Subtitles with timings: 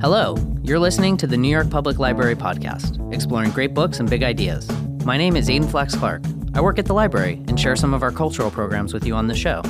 [0.00, 4.22] Hello, you're listening to the New York Public Library podcast, exploring great books and big
[4.22, 4.70] ideas.
[5.04, 6.22] My name is Aidan Flax Clark.
[6.54, 9.26] I work at the library and share some of our cultural programs with you on
[9.26, 9.60] the show.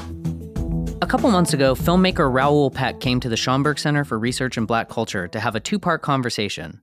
[1.01, 4.67] A couple months ago, filmmaker Raoul Peck came to the Schomburg Center for Research in
[4.67, 6.83] Black Culture to have a two part conversation.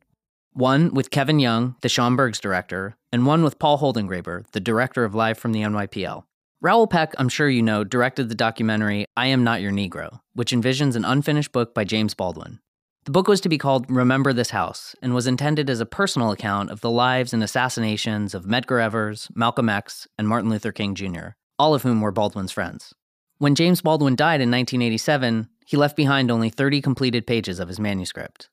[0.53, 5.13] One with Kevin Young, the Schomburg's director, and one with Paul Holdengräber, the director of
[5.13, 6.23] Live from the NYPL.
[6.61, 10.51] Raoul Peck, I'm sure you know, directed the documentary I Am Not Your Negro, which
[10.51, 12.59] envisions an unfinished book by James Baldwin.
[13.05, 16.31] The book was to be called Remember This House and was intended as a personal
[16.31, 20.95] account of the lives and assassinations of Medgar Evers, Malcolm X, and Martin Luther King
[20.95, 22.95] Jr., all of whom were Baldwin's friends.
[23.37, 27.79] When James Baldwin died in 1987, he left behind only 30 completed pages of his
[27.79, 28.49] manuscript.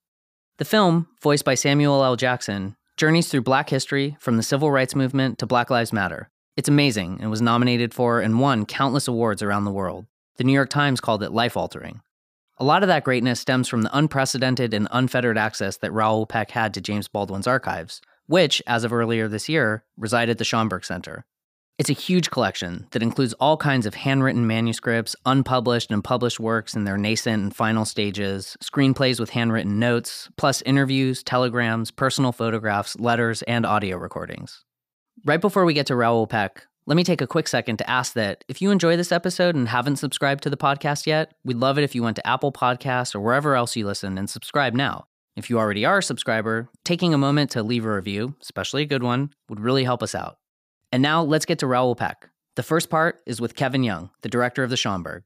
[0.58, 2.16] The film, voiced by Samuel L.
[2.16, 6.28] Jackson, journeys through black history from the civil rights movement to Black Lives Matter.
[6.58, 10.04] It's amazing and was nominated for and won countless awards around the world.
[10.36, 12.02] The New York Times called it life altering.
[12.62, 16.52] A lot of that greatness stems from the unprecedented and unfettered access that Raoul Peck
[16.52, 20.84] had to James Baldwin's archives, which, as of earlier this year, reside at the Schomburg
[20.84, 21.24] Center.
[21.76, 26.76] It's a huge collection that includes all kinds of handwritten manuscripts, unpublished and published works
[26.76, 32.96] in their nascent and final stages, screenplays with handwritten notes, plus interviews, telegrams, personal photographs,
[33.00, 34.62] letters, and audio recordings.
[35.24, 38.12] Right before we get to Raoul Peck, let me take a quick second to ask
[38.12, 41.78] that if you enjoy this episode and haven't subscribed to the podcast yet, we'd love
[41.78, 45.06] it if you went to Apple Podcasts or wherever else you listen and subscribe now.
[45.34, 48.86] If you already are a subscriber, taking a moment to leave a review, especially a
[48.86, 50.36] good one, would really help us out.
[50.92, 52.28] And now let's get to Raoul Peck.
[52.56, 55.22] The first part is with Kevin Young, the director of the Schomburg.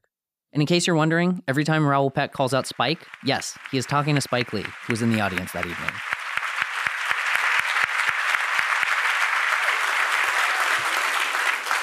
[0.53, 3.85] And in case you're wondering, every time Raoul Peck calls out Spike, yes, he is
[3.85, 5.91] talking to Spike Lee, who was in the audience that evening.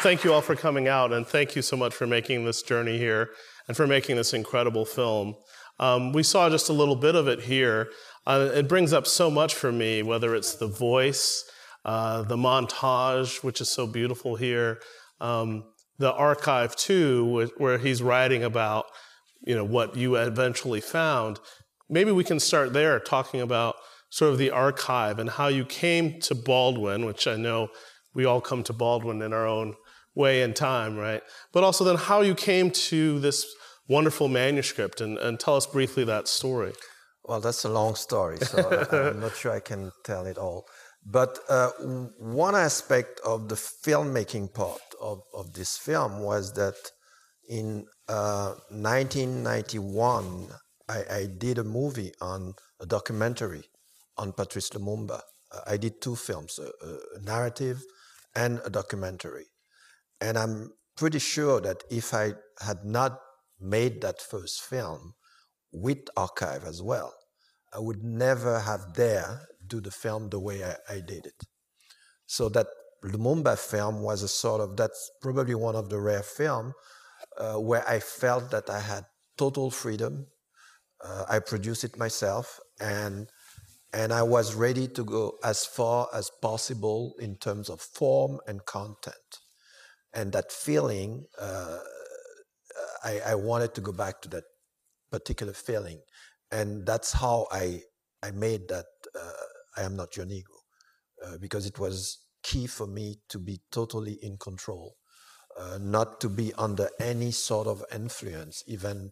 [0.05, 2.99] Thank you all for coming out, and thank you so much for making this journey
[2.99, 3.31] here
[3.67, 5.35] and for making this incredible film.
[5.81, 7.89] Um, we saw just a little bit of it here.
[8.27, 11.51] Uh, it brings up so much for me, whether it's the voice,
[11.87, 14.79] uh, the montage, which is so beautiful here,
[15.23, 15.65] um,
[15.97, 18.85] the archive too, where he's writing about
[19.47, 21.41] you know what you eventually found.
[21.89, 23.77] Maybe we can start there, talking about
[24.11, 27.69] sort of the archive and how you came to Baldwin, which I know
[28.15, 29.77] we all come to Baldwin in our own
[30.15, 31.23] way and time, right?
[31.53, 33.47] But also then how you came to this
[33.89, 36.73] wonderful manuscript and, and tell us briefly that story.
[37.25, 40.67] Well, that's a long story, so I'm not sure I can tell it all.
[41.07, 41.71] But uh,
[42.19, 46.77] one aspect of the filmmaking part of, of this film was that
[47.49, 50.49] in uh, 1991,
[50.89, 53.65] I, I, did a movie on a documentary
[54.17, 55.21] on Patrice Lumumba.
[55.53, 56.71] Uh, I did two films, a,
[57.17, 57.83] a narrative
[58.35, 59.45] and a documentary.
[60.21, 63.19] And I'm pretty sure that if I had not
[63.61, 65.15] made that first film
[65.73, 67.15] with archive as well,
[67.73, 71.43] I would never have dare do the film the way I, I did it.
[72.27, 72.67] So that
[73.05, 76.73] Lumumba film was a sort of that's probably one of the rare film
[77.39, 79.05] uh, where I felt that I had
[79.37, 80.27] total freedom.
[81.05, 83.29] Uh, I produced it myself, and
[83.93, 88.65] and I was ready to go as far as possible in terms of form and
[88.65, 89.41] content
[90.15, 91.79] and that feeling, uh,
[93.05, 94.45] I, I, wanted to go back to that
[95.11, 96.01] particular feeling,
[96.51, 97.83] and that's how I
[98.23, 98.87] I made that.
[99.15, 99.33] Uh,
[99.77, 100.61] I am not your Negro,
[101.25, 104.97] uh, because it was key for me to be totally in control,
[105.59, 109.11] uh, not to be under any sort of influence, even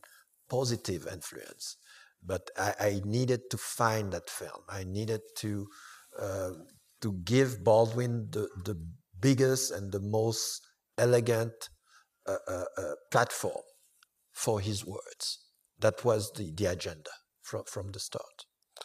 [0.49, 1.77] positive influence.
[2.25, 4.63] But I, I needed to find that film.
[4.69, 5.67] I needed to
[6.19, 6.51] uh,
[7.01, 8.77] to give Baldwin the the
[9.21, 10.61] biggest and the most
[11.03, 11.69] elegant
[12.25, 13.65] uh, uh, uh, platform
[14.33, 15.25] for his words.
[15.81, 17.11] That was the, the agenda
[17.43, 18.37] from, from the start.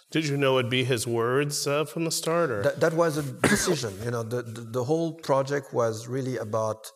[0.10, 2.50] Did you know it'd be his words uh, from the start?
[2.50, 2.64] Or?
[2.64, 3.94] That, that was a decision.
[4.04, 6.90] you know, the, the, the, whole project was really about,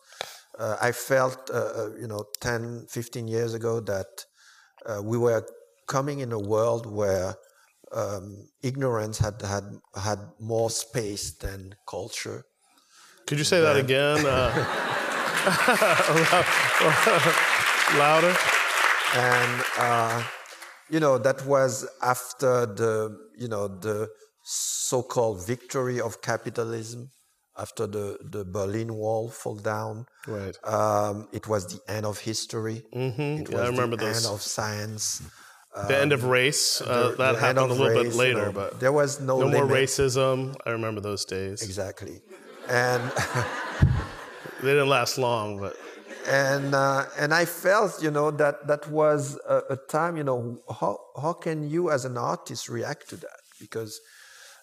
[0.58, 4.12] uh, I felt, uh, you know, 10, 15 years ago that
[5.04, 5.46] we were
[5.86, 7.36] coming in a world where
[7.92, 9.64] um, ignorance had, had,
[9.94, 12.44] had more space than culture.
[13.28, 14.18] Could you say that again?
[17.98, 18.34] Louder.
[19.14, 20.22] And uh,
[20.88, 24.08] you know that was after the you know the
[24.44, 27.10] so-called victory of capitalism
[27.58, 30.06] after the, the Berlin Wall fall down.
[30.26, 30.56] Right.
[30.64, 32.82] Um, it was the end of history.
[32.94, 33.20] Mm-hmm.
[33.20, 34.24] It yeah, was I remember the those.
[34.24, 35.22] end of science.
[35.74, 36.80] The um, end of race.
[36.80, 39.20] Uh, the, that the happened a little race, bit later, you know, but there was
[39.20, 39.66] no no limit.
[39.66, 40.54] more racism.
[40.66, 41.62] I remember those days.
[41.62, 42.20] Exactly,
[42.68, 43.02] and
[44.62, 45.76] They didn't last long, but.
[46.28, 50.58] and uh, and I felt, you know, that that was a, a, time, you know,
[50.80, 53.40] how how can you as an artist react to that?
[53.58, 54.00] Because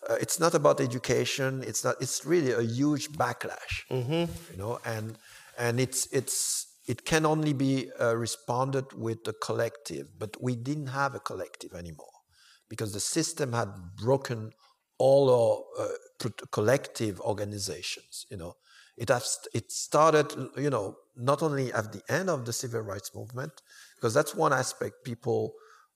[0.09, 1.63] uh, it's not about education.
[1.67, 1.95] It's not.
[1.99, 4.31] It's really a huge backlash, mm-hmm.
[4.51, 5.17] you know, and
[5.57, 10.07] and it's it's it can only be uh, responded with the collective.
[10.17, 12.19] But we didn't have a collective anymore
[12.69, 14.51] because the system had broken
[14.97, 18.55] all our uh, collective organizations, you know
[18.99, 23.11] it has it started, you know, not only at the end of the civil rights
[23.15, 23.53] movement,
[23.95, 25.53] because that's one aspect people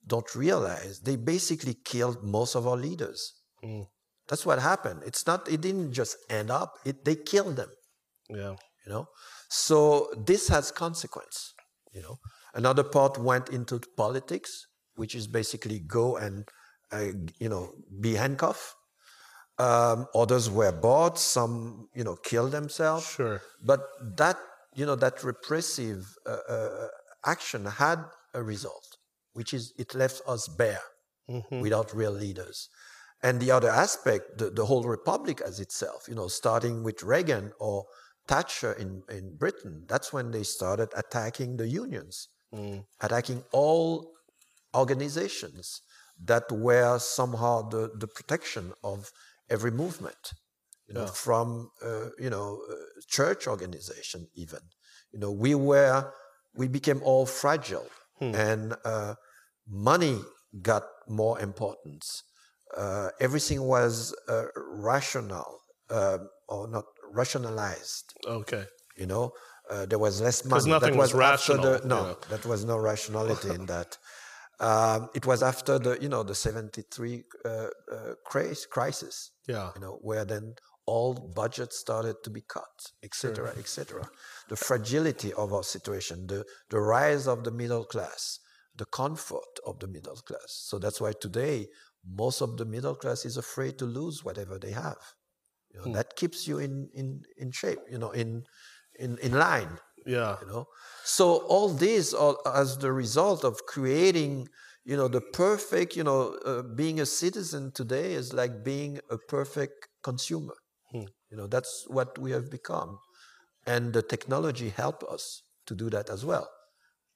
[0.08, 1.02] don't realize.
[1.02, 3.34] They basically killed most of our leaders.
[3.64, 3.88] Mm.
[4.30, 5.02] That's what happened.
[5.06, 5.52] It's not.
[5.52, 6.76] It didn't just end up.
[6.86, 7.72] It, they killed them.
[8.30, 8.56] Yeah.
[8.86, 9.08] You know.
[9.50, 11.54] So this has consequence.
[11.94, 12.16] You know.
[12.54, 16.48] Another part went into politics, which is basically go and
[16.94, 18.76] uh, you know be handcuffed
[19.58, 21.20] um, others were bought.
[21.20, 23.06] Some, you know, killed themselves.
[23.06, 23.42] Sure.
[23.62, 23.82] But
[24.18, 24.38] that,
[24.76, 26.88] you know, that repressive uh, uh,
[27.26, 28.00] action had
[28.34, 28.98] a result,
[29.34, 30.82] which is it left us bare
[31.30, 31.62] mm-hmm.
[31.62, 32.70] without real leaders.
[33.22, 37.54] And the other aspect, the, the whole republic as itself, you know, starting with Reagan
[37.60, 37.86] or
[38.28, 42.84] Thatcher in, in Britain, that's when they started attacking the unions, mm.
[43.00, 44.12] attacking all
[44.76, 45.82] organizations
[46.22, 49.10] that were somehow the, the protection of
[49.50, 50.34] every movement,
[50.88, 51.12] you know, yeah.
[51.12, 52.76] from uh, you know uh,
[53.08, 54.60] church organization even.
[55.12, 56.12] You know, we were
[56.56, 57.88] we became all fragile,
[58.20, 58.36] hmm.
[58.36, 59.16] and uh,
[59.68, 60.20] money
[60.62, 62.24] got more importance.
[62.76, 65.60] Uh, everything was uh, rational
[65.90, 68.14] um, or not rationalized.
[68.26, 68.66] Okay.
[68.98, 69.32] You know,
[69.70, 70.70] uh, there was less money.
[70.70, 71.80] Nothing that was, was rational.
[71.80, 73.98] The, no, that was no rationality in that.
[74.60, 77.68] Um, it was after the you know the 73 uh, uh,
[78.26, 79.72] crisis yeah.
[79.76, 80.54] you know where then
[80.86, 83.60] all budgets started to be cut etc sure.
[83.60, 84.10] etc
[84.50, 88.40] the fragility of our situation the the rise of the middle class
[88.76, 90.48] the comfort of the middle class.
[90.48, 91.68] So that's why today
[92.06, 94.98] most of the middle class is afraid to lose whatever they have.
[95.74, 95.94] You know, hmm.
[95.94, 98.44] that keeps you in in in shape you know in
[99.00, 100.38] in in line yeah.
[100.42, 100.68] you know?
[101.04, 104.48] So all these are as the result of creating
[104.86, 109.18] you know the perfect you know uh, being a citizen today is like being a
[109.18, 110.56] perfect consumer.
[110.92, 111.08] Hmm.
[111.32, 113.00] you know that's what we have become.
[113.66, 116.50] And the technology help us to do that as well.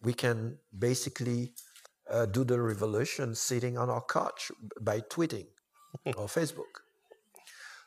[0.02, 1.54] We can basically
[2.10, 4.52] uh, do the revolution sitting on our couch
[4.82, 5.48] by tweeting
[6.18, 6.87] or facebook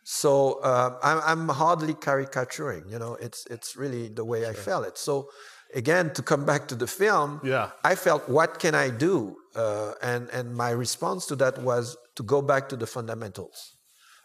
[0.02, 4.50] so uh, I'm, I'm, hardly caricaturing you know it's it's really the way sure.
[4.50, 4.98] i felt it.
[4.98, 5.28] So
[5.74, 7.70] again to come back to the film yeah.
[7.84, 9.36] I felt what can i do?
[9.54, 13.76] Uh, and and my response to that was to go back to the fundamentals.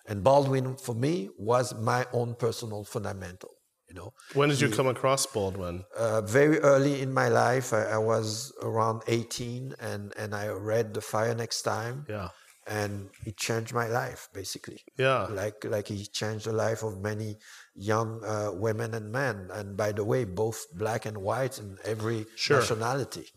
[0.07, 3.51] And baldwin for me was my own personal fundamental
[3.89, 4.13] you know.
[4.33, 5.83] When did you come across baldwin?
[5.95, 10.93] Uh, very early in my life I, I, was around 18 and and i read
[10.93, 12.05] the fire next time.
[12.09, 12.29] Yeah
[12.67, 14.81] and it changed my life basically.
[14.97, 15.27] Yeah.
[15.29, 17.37] Like like he changed the life of many
[17.75, 19.49] young uh, women and men.
[19.53, 22.59] And by the way both black and white and every sure.
[22.59, 23.27] nationality.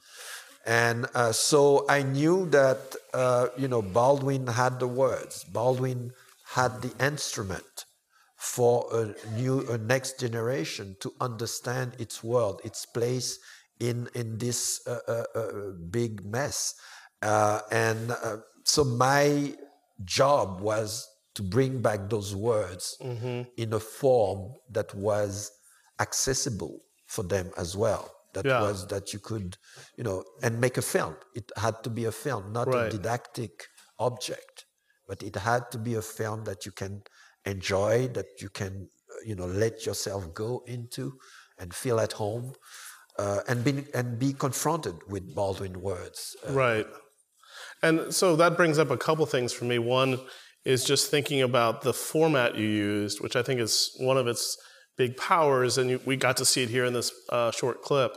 [0.67, 5.45] And uh, so i knew that uh, you know baldwin had the words.
[5.45, 6.13] Baldwin
[6.55, 7.85] had the instrument
[8.37, 13.39] for a new a next generation to understand its world its place
[13.81, 15.53] in in this uh, uh, uh,
[15.91, 16.75] big mess.
[17.23, 18.13] And
[18.69, 19.55] so my
[20.05, 23.43] job was to bring back those words mm-hmm.
[23.57, 25.51] in a form that was
[26.01, 28.11] accessible for them as well.
[28.35, 28.61] That yeah.
[28.61, 29.57] was that you could,
[29.97, 31.17] you know, and make a film.
[31.35, 32.87] It had to be a film, not right.
[32.87, 33.67] a didactic
[33.99, 34.67] object,
[35.09, 37.03] but it had to be a film that you can
[37.47, 38.89] enjoy, that you can,
[39.25, 41.19] you know, let yourself go into
[41.59, 42.53] and feel at home,
[43.19, 46.37] uh, and be and be confronted with Baldwin words.
[46.47, 46.87] Uh, right.
[47.83, 49.79] And so that brings up a couple things for me.
[49.79, 50.21] One
[50.65, 54.57] is just thinking about the format you used, which I think is one of its
[54.97, 58.17] big powers, and you, we got to see it here in this uh, short clip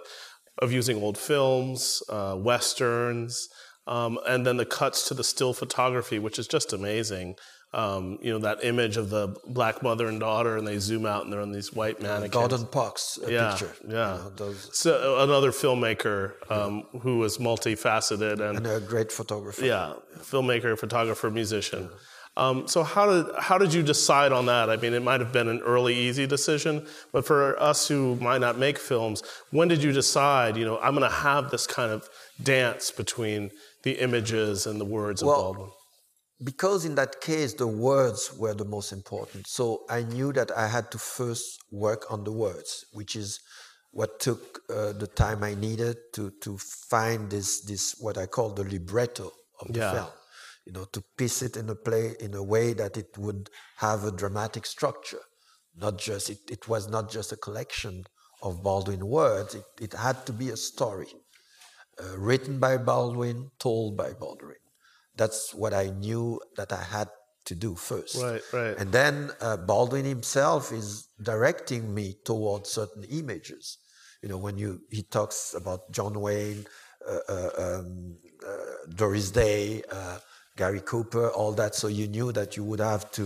[0.57, 3.47] of using old films, uh, westerns,
[3.87, 7.35] um, and then the cuts to the still photography, which is just amazing
[7.73, 11.23] um, you know, that image of the black mother and daughter, and they zoom out
[11.23, 12.33] and they're on these white mannequins.
[12.33, 13.73] Gordon Parks yeah, picture.
[13.87, 14.17] Yeah.
[14.17, 14.69] You know, those...
[14.77, 16.99] So uh, another filmmaker um, yeah.
[16.99, 19.65] who was multifaceted and, and, a great photographer.
[19.65, 21.83] Yeah, filmmaker, photographer, musician.
[21.83, 21.97] Yeah.
[22.37, 24.69] Um, so how did how did you decide on that?
[24.69, 28.39] I mean, it might have been an early, easy decision, but for us who might
[28.39, 30.55] not make films, when did you decide?
[30.55, 32.09] You know, I'm going to have this kind of
[32.41, 33.51] dance between
[33.83, 35.71] the images and the words well, of Baldwin
[36.43, 40.67] because in that case the words were the most important so i knew that i
[40.67, 43.39] had to first work on the words which is
[43.91, 48.49] what took uh, the time I needed to to find this this what I call
[48.51, 49.91] the libretto of the Yeah.
[49.91, 50.13] film.
[50.65, 54.03] You know, to piece it in a play in a way that it would have
[54.05, 55.23] a dramatic structure,
[55.75, 58.03] not just it, it was not just a collection
[58.41, 59.55] of Baldwin words.
[59.55, 61.11] It, it had to be a story
[61.99, 64.60] uh, written by Baldwin, told by Baldwin.
[65.21, 66.23] That's what I knew
[66.59, 67.09] that I had
[67.49, 68.15] to do first.
[68.27, 68.75] Right, right.
[68.79, 69.13] And then
[69.47, 70.87] uh, Baldwin himself is
[71.31, 73.63] directing me towards certain images.
[74.21, 76.61] You know, when you he talks about John Wayne,
[77.13, 78.15] uh, uh, um,
[78.51, 79.61] uh, Doris Day,
[79.99, 80.17] uh,
[80.61, 81.71] Gary Cooper, all that.
[81.81, 83.25] So you knew that you would have to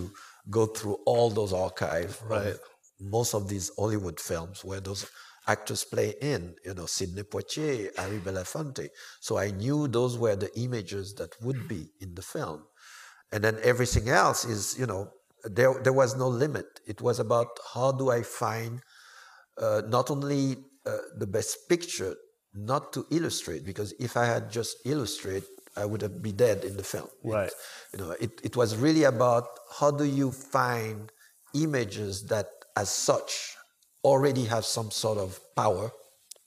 [0.57, 2.47] go through all those archives Right.
[2.53, 2.59] of
[3.17, 5.01] most of these Hollywood films where those
[5.47, 6.55] actors play in.
[6.65, 8.89] You know, Sidney Poitier, Harry Belafonte.
[9.19, 12.63] So I knew those were the images that would be in the film
[13.31, 15.09] and then everything else is you know
[15.43, 18.81] there there was no limit it was about how do i find
[19.61, 22.15] uh, not only uh, the best picture
[22.53, 25.43] not to illustrate because if i had just illustrate
[25.75, 27.51] i would have be dead in the film Right.
[27.93, 29.47] you know it, it was really about
[29.79, 31.11] how do you find
[31.53, 32.47] images that
[32.77, 33.54] as such
[34.09, 35.91] already have some sort of power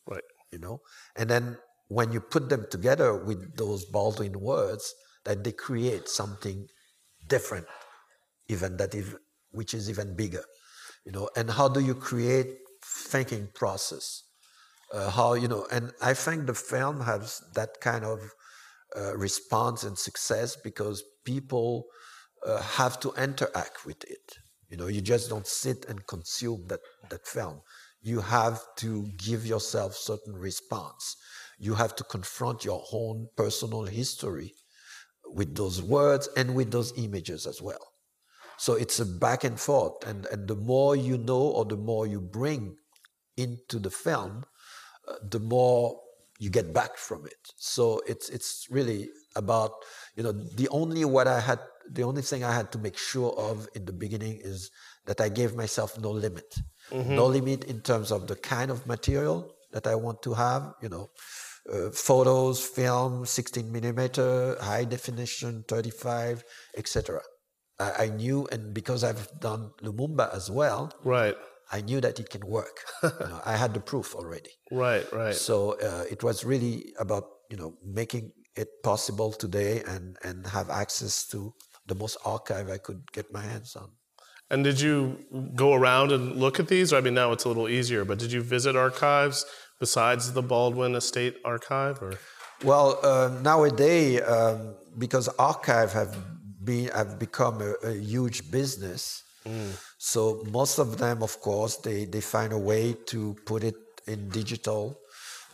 [0.07, 0.29] Right.
[0.53, 0.81] you know?
[1.17, 6.67] And then when you put them together with those baldwin words that they create something
[7.29, 7.67] different
[8.49, 9.15] even that if,
[9.51, 10.45] which is even bigger
[11.07, 11.29] you know?
[11.37, 12.49] And how do you create
[13.13, 14.25] thinking process?
[14.93, 18.21] Uh, how you know and i think the film has that kind of
[18.97, 21.85] uh, response and success because people
[22.47, 24.27] uh, have to interact with it
[24.69, 27.61] you know you just don't sit and consume that that film.
[28.01, 31.17] You have to give yourself certain response.
[31.59, 34.55] You have to confront your own personal history
[35.27, 37.93] with those words and with those images as well.
[38.57, 42.07] So it's a back and forth and, and the more you know or the more
[42.07, 42.77] you bring
[43.37, 44.45] into the film
[45.09, 46.01] uh, the more
[46.39, 47.53] you get back from it.
[47.57, 49.73] So it's it's really about
[50.17, 51.61] you know the only what i had
[51.97, 54.71] the only thing i had to make sure of in the beginning is
[55.07, 56.51] that i gave myself no limit
[57.21, 59.39] no limit in terms of the kind of material
[59.73, 61.07] that i want to have you know
[61.73, 66.43] uh, photos film 16 millimeter high definition 35
[66.77, 67.21] etc
[67.79, 71.37] I, I knew and because i've done lumumba as well Right.
[71.71, 72.77] I knew that it can work.
[73.03, 74.53] you know, I had the proof already.
[74.73, 75.05] Right.
[75.13, 75.35] Right.
[75.35, 75.57] So
[75.89, 81.27] uh, it was really about you know making it possible today and and have access
[81.33, 81.53] to
[81.89, 83.91] the most archive I could get my hands on.
[84.51, 85.19] And did you
[85.55, 86.93] go around and look at these?
[86.93, 89.45] I mean, now it's a little easier, but did you visit archives
[89.79, 92.03] besides the Baldwin Estate Archive?
[92.03, 92.13] Or
[92.65, 96.17] Well, uh, nowadays, um, because archive have
[96.65, 99.23] been have become a, a huge business,
[99.99, 103.77] so most of them, of course, they they find a way to put it
[104.07, 104.99] in digital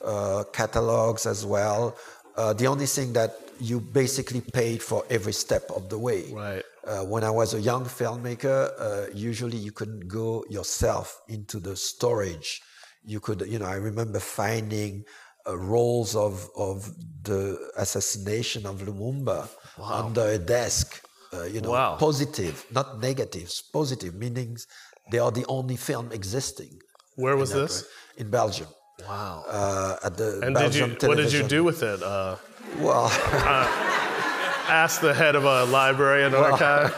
[0.05, 1.97] uh, catalogs as well.
[2.37, 6.31] Uh, the only thing that you basically paid for every step of the way.
[6.33, 6.63] Right.
[6.87, 11.77] Uh, when I was a young filmmaker, uh, usually you couldn't go yourself into the
[11.77, 12.61] storage.
[13.05, 15.05] You could, you know, I remember finding
[15.47, 16.91] uh, rolls of of
[17.23, 21.03] the assassination of Lumumba under a desk.
[21.33, 21.97] Uh, you know, Wow.
[21.97, 23.61] positive, not negatives.
[23.73, 24.67] Positive meanings
[25.11, 26.81] they are the only film existing
[27.17, 27.85] where was that this?
[28.17, 28.69] in Belgium.
[29.09, 29.45] Wow.
[29.49, 30.87] Uh, at the and did you?
[30.87, 32.03] Belgium What did you do with it?
[32.03, 32.37] Uh,
[32.79, 33.07] Well,
[34.69, 36.93] ask the head of a library and archive.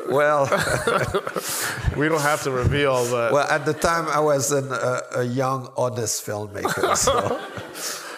[0.10, 0.46] well.
[1.96, 5.24] We don't have to reveal, but Well, at the time, I was an, uh, a
[5.24, 6.96] young, honest filmmaker.
[6.96, 7.40] So,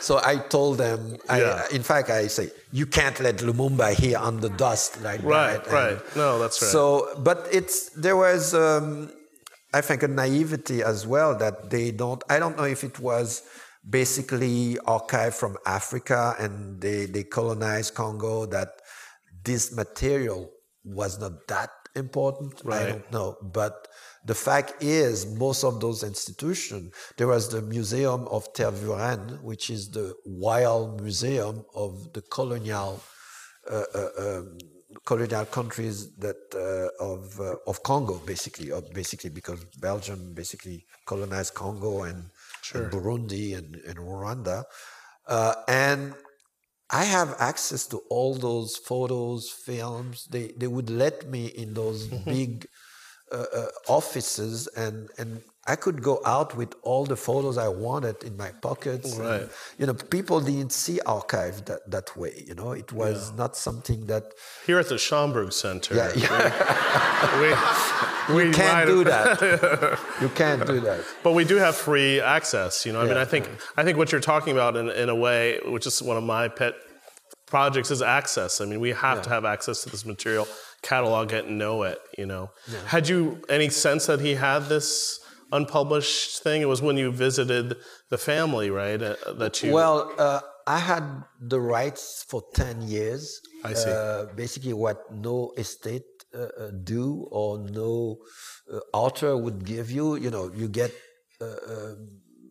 [0.01, 1.63] so I told them, I, Yeah.
[1.73, 5.65] in fact, I say, you can't let Lumumba here on the dust like right, that.
[5.65, 6.17] And right.
[6.17, 6.71] No, that's right.
[6.71, 9.11] So, but it's there was, um,
[9.73, 12.23] I think, a naivety as well that they don't.
[12.29, 13.43] I don't know if it was
[13.89, 18.69] basically archived from Africa and they they colonized Congo that
[19.45, 20.51] this material
[20.85, 22.63] was not that important.
[22.71, 23.89] I don't know, but.
[24.25, 29.91] The fact is, most of those institutions, there was the Museum of Tervuren, which is
[29.91, 33.03] the wild museum of the colonial
[33.69, 34.59] uh, uh, um,
[35.05, 41.55] colonial countries that uh, of uh, of Congo, basically, of basically because Belgium basically colonized
[41.55, 42.31] Congo and,
[42.75, 44.65] and Burundi and, and Rwanda,
[45.29, 46.15] uh, and
[46.91, 50.27] I have access to all those photos, films.
[50.31, 52.67] They they would let me in those big
[53.33, 58.25] uh, uh, offices, and and I could go out with all the photos I wanted
[58.25, 59.17] in my pockets.
[59.17, 59.49] and, Right.
[59.79, 62.43] you know, people didn't see archive that that way.
[62.49, 64.25] You know, it was not something that.
[64.67, 67.41] here at the Schomburg Center, Yeah, yeah.
[67.41, 69.41] we you can't do that.
[70.21, 71.01] you can't do that.
[71.23, 72.85] But we do have free access.
[72.85, 75.15] You know, I mean, I think I think what you're talking about in, in a
[75.15, 76.75] way, which is one of my pet
[77.47, 78.61] projects, is access.
[78.61, 79.23] I mean, we have yeah.
[79.23, 80.49] to have access to this material,
[80.83, 81.99] catalog it, and know it.
[82.19, 82.79] You know, yeah.
[82.87, 85.21] had you any sense that he had this?
[85.53, 86.63] Unpublished thing?
[86.63, 87.77] It was when you visited
[88.09, 89.01] the family, right?
[89.01, 89.73] Uh, that you.
[89.73, 91.05] Well, uh, I had
[91.41, 93.41] the rights for ten years.
[93.65, 93.91] I see.
[93.91, 96.03] Uh, basically, what no estate
[96.35, 98.19] uh, uh, do or no
[98.73, 100.17] uh, author would give you.
[100.17, 100.93] You know, you get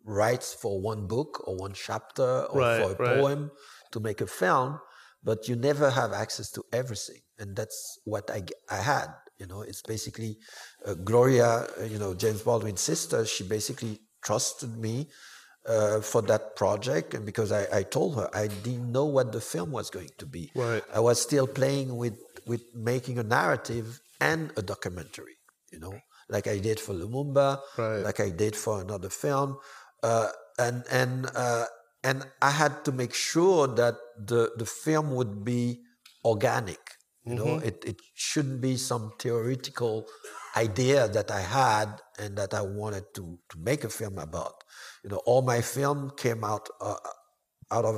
[0.04, 3.18] rights for one book or one chapter or right, for a right.
[3.18, 3.52] poem
[3.92, 4.80] to make a film,
[5.24, 9.08] but you never have access to everything, and that's what I I had.
[9.42, 10.38] You know, it's basically
[10.86, 13.26] uh, Gloria, uh, you know, James Baldwin's sister.
[13.26, 15.08] She basically trusted me
[15.66, 19.42] uh, for that project, and because I, I, told her I didn't know what the
[19.42, 20.52] film was going to be.
[20.54, 20.84] Right.
[20.94, 25.38] I was still playing with with making a narrative and a documentary.
[25.72, 25.96] You know,
[26.30, 28.04] like I did for Lumumba, right.
[28.04, 29.58] like I did for another film,
[30.04, 30.30] uh,
[30.60, 31.66] and and uh,
[32.04, 35.82] and I had to make sure that the the film would be
[36.24, 36.80] organic
[37.26, 37.68] you know, mm-hmm.
[37.68, 40.08] it, it shouldn't be some theoretical
[40.56, 44.64] idea that I had and that I wanted to, to make a film about.
[45.04, 46.96] You know, all my film came out uh,
[47.72, 47.96] out of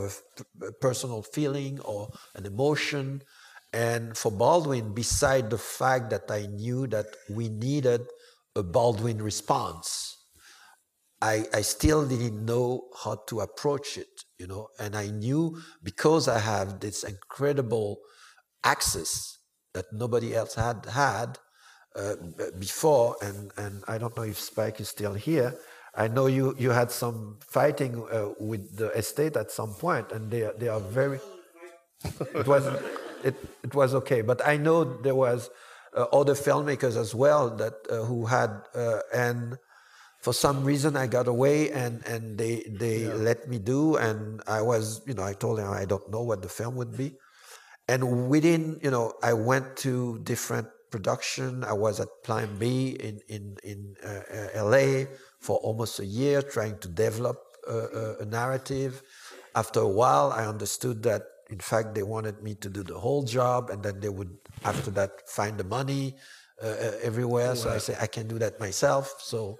[0.62, 3.24] a, a personal feeling or an emotion.
[3.72, 8.02] And for Baldwin, beside the fact that I knew that we needed
[8.56, 10.18] a Baldwin response,
[11.22, 14.68] I, I still didn't know how to approach it, you know.
[14.80, 18.00] And I knew because I have this incredible
[18.64, 19.38] access
[19.74, 21.40] that nobody else had had
[21.96, 22.16] uh,
[22.60, 23.16] before.
[23.22, 25.56] And, and I don't know if Spike is still here.
[25.96, 30.32] I know you, you had some fighting uh, with the estate at some point, and
[30.32, 31.20] they, they are very.
[32.36, 32.66] it was
[33.24, 35.50] it, it was okay, but I know there was
[35.96, 39.58] uh, other filmmakers as well that uh, who had uh, and
[40.20, 43.14] for some reason I got away and and they they yeah.
[43.14, 46.42] let me do and I was you know I told them I don't know what
[46.42, 47.14] the film would be
[47.88, 51.64] and within, you know, I went to different production.
[51.64, 55.06] I was at Plan B in in in uh, uh LA
[55.40, 59.02] for almost a year, trying to develop a, a narrative.
[59.56, 63.24] After a while, I understood that in fact they wanted me to do the whole
[63.24, 66.16] job, and then they would after that find the money
[66.64, 67.56] uh, uh everywhere.
[67.56, 69.16] So I said I can do that myself.
[69.20, 69.60] So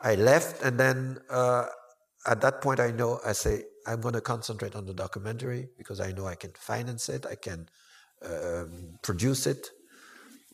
[0.00, 1.66] I left, and then uh,
[2.26, 5.98] at that point I know I say I'm going to concentrate on the documentary because
[6.00, 7.68] I know I can finance it, I can
[8.22, 9.70] um, produce it.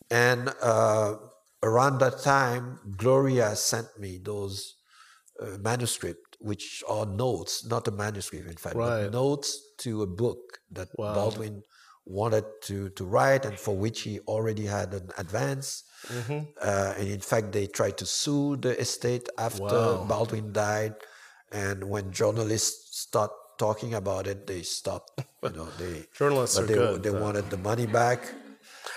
[0.09, 1.15] And uh,
[1.63, 4.75] around that time, Gloria sent me those
[5.41, 9.03] uh, manuscripts, which are notes, not a manuscript, in fact, right.
[9.03, 11.13] but notes to a book that wow.
[11.13, 11.63] Baldwin
[12.05, 15.83] wanted to, to write and for which he already had an advance.
[16.07, 16.39] Mm-hmm.
[16.61, 20.05] Uh, and in fact, they tried to sue the estate after wow.
[20.07, 20.93] Baldwin died.
[21.51, 25.21] And when journalists start talking about it, they stopped.
[25.43, 27.03] You know, they journalists are they, good.
[27.03, 28.19] They wanted the money back.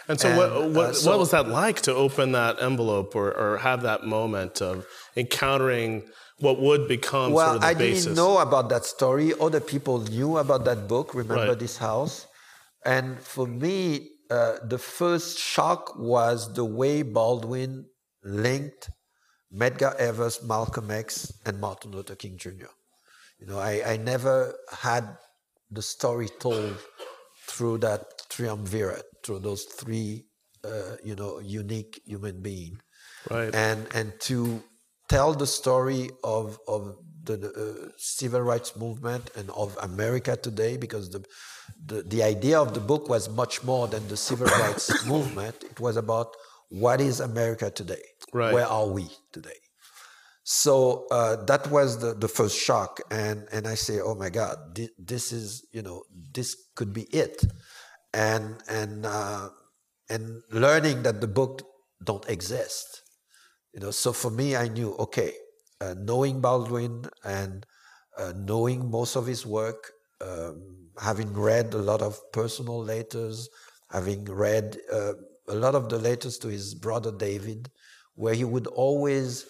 [0.07, 3.17] And so, and, what, what, uh, so, what, was that like to open that envelope
[3.17, 6.05] or, or have that moment of encountering
[6.39, 8.05] what would become well, sort of the I basis?
[8.05, 9.33] didn't know about that story.
[9.41, 11.15] Other people knew about that book.
[11.15, 11.59] Remember right.
[11.59, 12.27] this house,
[12.85, 17.87] and for me, uh, the first shock was the way Baldwin
[18.23, 18.91] linked
[19.53, 22.73] Medgar Evers, Malcolm X, and Martin Luther King Jr.
[23.38, 25.16] You know, I, I never had
[25.70, 26.77] the story told
[27.46, 30.27] through that triumvirate, through those three,
[30.64, 32.79] uh, you know, unique human beings.
[33.31, 33.55] Right.
[33.55, 34.62] And and to
[35.09, 41.11] tell the story of of the uh, civil rights movement and of America today, because
[41.11, 41.24] the,
[41.85, 45.64] the the idea of the book was much more than the civil rights movement.
[45.64, 46.29] It was about
[46.70, 48.03] what is America today?
[48.33, 48.53] Right.
[48.53, 49.61] Where are we today?
[50.51, 54.81] So uh, that was the, the first shock, and and I say, oh my God,
[54.99, 57.45] this is you know this could be it,
[58.15, 59.51] and and uh,
[60.09, 61.61] and learning that the book
[62.03, 63.03] don't exist,
[63.75, 63.91] you know.
[63.91, 65.35] So for me, I knew okay,
[65.83, 67.67] uh, knowing Baldwin and
[68.17, 73.51] uh, knowing most of his work, um, having read a lot of personal letters,
[73.91, 75.13] having read uh,
[75.47, 77.71] a lot of the letters to his brother David,
[78.15, 79.45] where he would always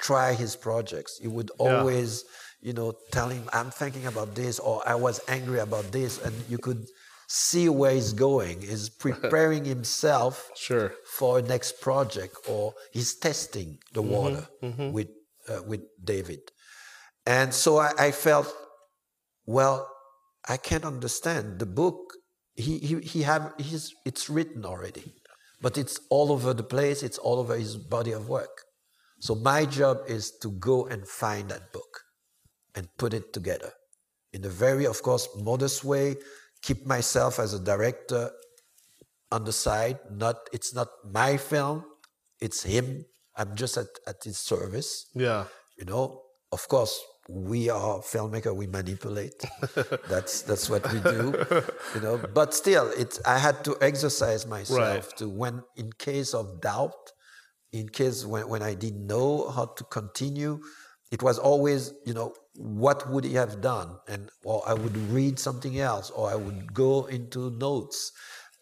[0.00, 1.18] try his projects.
[1.18, 2.24] He would always,
[2.60, 2.68] yeah.
[2.68, 6.22] you know, tell him, I'm thinking about this, or I was angry about this.
[6.24, 6.86] And you could
[7.28, 8.60] see where he's going.
[8.60, 10.94] He's preparing himself sure.
[11.16, 14.92] for a next project, or he's testing the mm-hmm, water mm-hmm.
[14.92, 15.08] with,
[15.48, 16.40] uh, with David.
[17.26, 18.52] And so I, I felt,
[19.46, 19.88] well,
[20.48, 21.98] I can't understand the book.
[22.54, 25.12] He, he, he have, he's, it's written already.
[25.60, 28.62] but it's all over the place, it's all over his body of work.
[29.20, 31.92] So my job is to go and find that book
[32.74, 33.72] and put it together
[34.32, 36.16] in a very, of course, modest way,
[36.62, 38.30] keep myself as a director
[39.30, 39.98] on the side.
[40.10, 41.84] Not, it's not my film,
[42.40, 43.04] it's him.
[43.36, 45.06] I'm just at, at his service.
[45.14, 45.44] Yeah.
[45.78, 48.54] You know, of course, we are filmmaker.
[48.54, 49.40] We manipulate.
[50.08, 51.32] that's that's what we do.
[51.94, 54.78] You know, but still, it's I had to exercise myself
[55.08, 55.16] Right.
[55.18, 57.12] to when, in case of doubt,
[57.72, 60.60] in case when, when I didn't know how to continue,
[61.10, 63.98] it was always, you know, what would he have done?
[64.08, 68.12] And or I would read something else, or I would go into notes.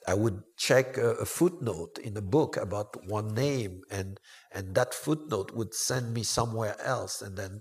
[0.07, 4.19] I would check a, a footnote in a book about one name, and
[4.53, 7.61] and that footnote would send me somewhere else, and then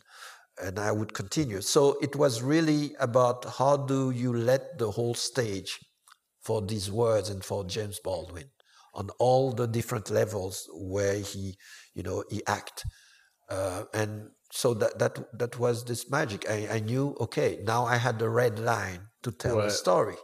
[0.62, 1.62] and I would continue.
[1.62, 5.78] So it was really about how do you let the whole stage
[6.42, 8.50] for these words and for James Baldwin
[8.98, 10.54] on all the different levels
[10.94, 11.44] where he,
[11.98, 12.78] you know, he act.
[13.50, 14.12] Uh, and
[14.52, 16.42] so that, that, that was this magic.
[16.50, 19.68] I, I knew, okay, now I had the red line to tell Right.
[19.68, 20.16] a story.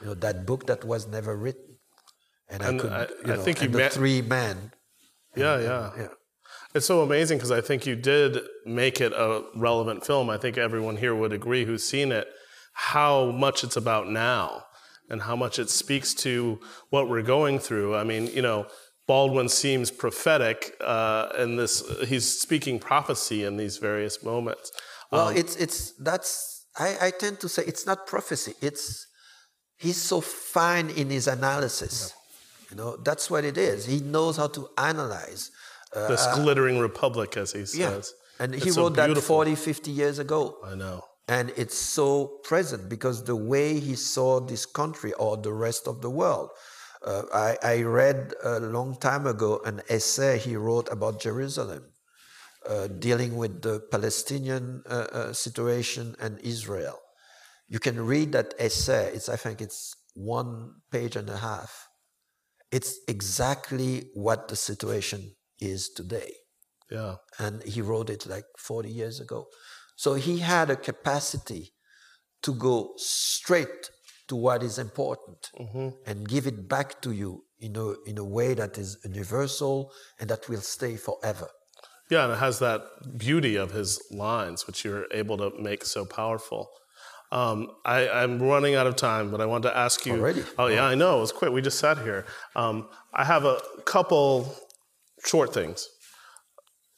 [0.00, 1.76] You know, that book that was never written.
[2.48, 4.72] And, And I could, I- you I know, think you and the three men.
[5.36, 5.90] Yeah, yeah.
[6.02, 6.08] Yeah.
[6.74, 10.30] It's so amazing because I think you did make it a relevant film.
[10.30, 12.26] I think everyone here would agree who's seen it,
[12.72, 14.64] how much it's about now
[15.12, 16.58] and how much it speaks to
[16.90, 17.94] what we're going through.
[17.94, 18.66] I mean, you know,
[19.06, 24.72] Baldwin seems prophetic uh, in this, he's speaking prophecy in these various moments.
[25.12, 28.54] Well, Um, it's it's that's I, I tend to say it's not prophecy.
[28.62, 29.06] It's
[29.76, 32.14] he's so fine in his analysis.
[32.70, 33.84] You know, that's what it is.
[33.84, 35.50] He knows how to analyze.
[35.94, 37.90] Uh, this glittering republic, as he yeah.
[37.90, 38.14] says.
[38.40, 39.36] And he It's so wrote that beautiful.
[39.36, 40.56] 40, 50 years ago.
[40.64, 41.04] I know.
[41.36, 42.06] And it's so
[42.50, 46.48] present because the way he saw this country or the rest of the world.
[47.10, 51.84] Uh, I, I read a long time ago an essay he wrote about Jerusalem,
[52.72, 56.98] uh, dealing with the Palestinian uh, uh, situation and Israel.
[57.74, 59.04] You can read that essay.
[59.16, 59.80] It's I think it's
[60.38, 60.52] one
[60.94, 61.72] page and a half.
[62.70, 65.20] It's exactly what the situation
[65.60, 66.32] is today
[66.90, 67.14] Yeah.
[67.38, 69.46] and he wrote it like 40 years ago.
[70.02, 71.74] So he had a capacity
[72.42, 73.90] to go straight
[74.26, 75.40] to what is important
[76.08, 80.28] and give it back to you in a, in a way that is universal and
[80.28, 81.48] that will stay forever.
[82.10, 82.82] Yeah, and it has that
[83.16, 86.68] beauty of his lines, which you're able to make so powerful.
[87.30, 90.14] Um, I, I'm running out of time, but I wanted to ask you.
[90.14, 90.42] Already?
[90.58, 91.18] Oh, yeah, I know.
[91.18, 91.52] It was quick.
[91.52, 92.26] We just sat here.
[92.56, 94.52] Um, I have a couple
[95.24, 95.88] short things.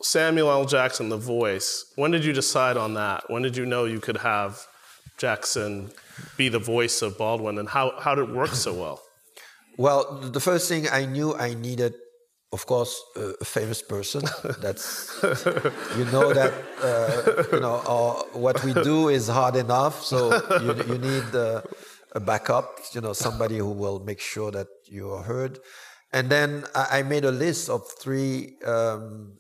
[0.03, 0.65] Samuel L.
[0.65, 1.93] Jackson, the voice.
[1.97, 3.31] When did you decide on that?
[3.31, 4.67] When did you know you could have
[5.19, 5.91] Jackson
[6.37, 9.01] be the voice of Baldwin, and how, how did it work so well?
[9.77, 11.95] Well, the first thing I knew I needed,
[12.53, 14.23] of course, a famous person.
[14.61, 15.19] That's
[15.99, 20.77] you know that uh, you know uh, what we do is hard enough, so you,
[20.93, 21.63] you need uh,
[22.13, 22.79] a backup.
[22.93, 25.59] You know, somebody who will make sure that you are heard.
[26.13, 29.33] And then I, I made a list of three um,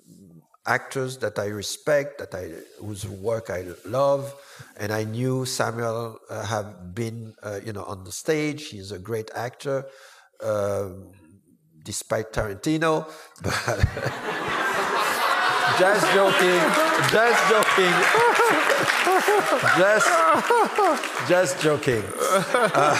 [0.66, 2.50] actors that I respect, that I
[2.80, 4.34] whose work I love,
[4.76, 8.68] and I knew Samuel uh, have been, uh, you know, on the stage.
[8.68, 9.86] He's a great actor,
[10.42, 11.12] um
[11.84, 13.06] despite Tarantino.
[13.42, 13.54] But
[15.78, 16.60] just joking,
[17.10, 17.92] just joking,
[19.78, 20.08] just
[21.28, 22.02] just joking.
[22.74, 22.96] Uh,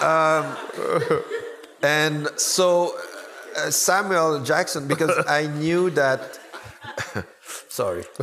[0.00, 0.56] um,
[1.82, 2.96] and so
[3.56, 6.38] uh, Samuel Jackson, because I knew that.
[7.68, 8.04] sorry.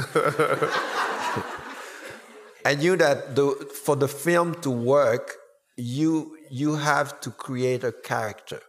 [2.66, 3.52] I knew that the,
[3.84, 5.36] for the film to work,
[5.76, 8.62] you you have to create a character.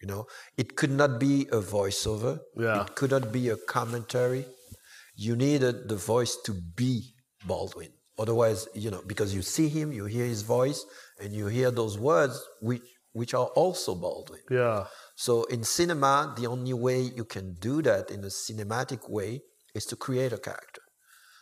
[0.00, 2.40] You know, it could not be a voiceover.
[2.56, 2.82] Yeah.
[2.82, 4.46] It could not be a commentary.
[5.16, 7.14] You needed the voice to be
[7.46, 7.90] Baldwin.
[8.18, 10.84] Otherwise, you know, because you see him, you hear his voice,
[11.20, 12.82] and you hear those words, which
[13.12, 14.40] which are also Baldwin.
[14.50, 14.86] Yeah.
[15.18, 19.40] So in cinema, the only way you can do that in a cinematic way
[19.74, 20.82] is to create a character.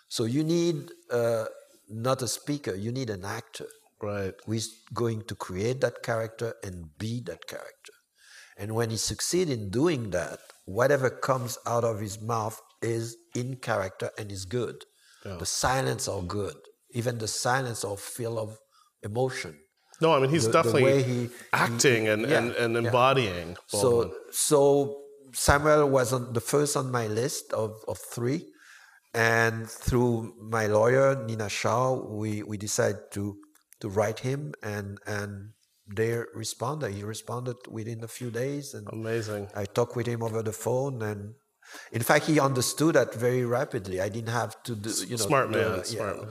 [0.08, 0.76] So you need
[1.12, 1.44] uh,
[1.90, 3.66] not a speaker, you need an actor
[4.00, 4.34] Right.
[4.46, 7.92] who is going to create that character and be that character.
[8.56, 13.56] And when he succeeds in doing that, whatever comes out of his mouth is in
[13.56, 14.76] character and is good.
[15.24, 15.36] Yeah.
[15.36, 16.56] The silence are good.
[16.92, 18.56] Even the silence are full of
[19.02, 19.58] emotion.
[20.00, 22.80] No, I mean, he's The- the definitely way he- acting and, yeah, and, and yeah.
[22.80, 24.10] embodying Baldwin.
[24.10, 28.46] So, so Samuel was on the first on my list of, of three.
[29.14, 33.38] And through my lawyer, Nina Shaw, we, we decided to,
[33.80, 35.50] to write him and, and
[35.94, 36.92] day responder.
[36.92, 39.48] He responded within a few days, and Amazing.
[39.54, 41.32] I talked with him over the phone, and
[41.92, 44.02] in fact, he understood that very rapidly.
[44.02, 45.76] I didn't have to do, you know, Smart the- man.
[45.78, 45.82] yeah.
[45.84, 46.28] Smart man.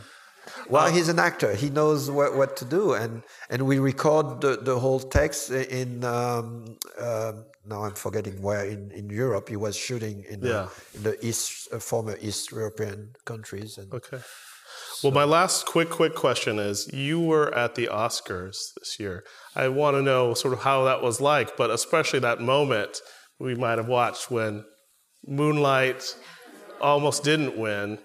[0.69, 1.55] Well, he's an actor.
[1.55, 6.03] He knows what, what to do, and and we record the, the whole text in.
[6.03, 10.67] Um, um now I'm forgetting where in, in Europe he was shooting in the, Yeah.
[10.93, 14.19] in the East uh, former East European countries, and Okay.
[15.03, 19.23] Well, my last quick, quick question is you were at the Oscars this year.
[19.55, 23.01] I want to know sort of how that was like, but especially that moment
[23.39, 24.63] we might have watched when
[25.27, 26.15] Moonlight
[26.81, 27.99] almost didn't win.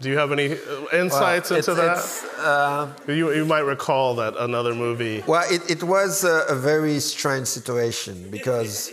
[0.00, 0.56] Do you have any uh,
[0.92, 2.40] insights into it's, that?
[2.40, 5.24] uh, you, you might recall that another movie.
[5.26, 8.92] Well, it, it was a, a very strange situation because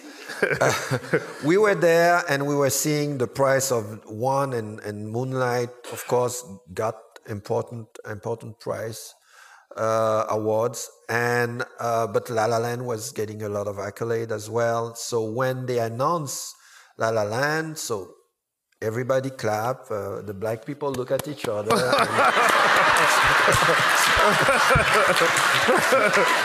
[0.62, 1.00] uh,
[1.46, 6.08] we were there and we were seeing the price of one and, and Moonlight, of
[6.08, 6.96] course, got
[7.28, 9.14] important important prize
[9.76, 14.50] uh, awards, and uh, but La La Land was getting a lot of accolade as
[14.50, 14.96] well.
[14.96, 16.56] So when they announced
[16.98, 18.12] La La Land, so
[18.84, 19.90] everybody clap.
[19.90, 21.72] Uh, the black people look at each other.
[21.76, 21.80] and-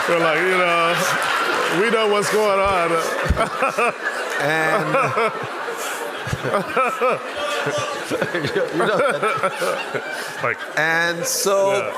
[0.07, 0.95] We're like, you know,
[1.81, 2.91] we know what's going on.
[4.41, 4.95] and
[8.33, 8.97] you know,
[10.43, 11.93] Like, and so yeah.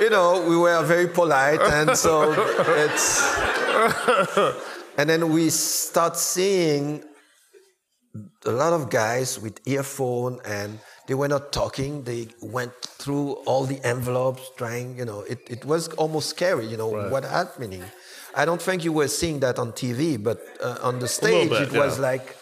[0.00, 2.32] you know we were very polite and so
[2.84, 3.22] it's
[4.98, 7.02] and then we start seeing
[8.46, 12.04] a lot of guys with earphone and they were not talking.
[12.04, 16.76] They went through all the envelopes trying you know it, it was almost scary you
[16.76, 17.84] know what happening.
[18.34, 21.62] I don't think you were seeing that on tv but uh, on the stage bit,
[21.62, 22.36] it was like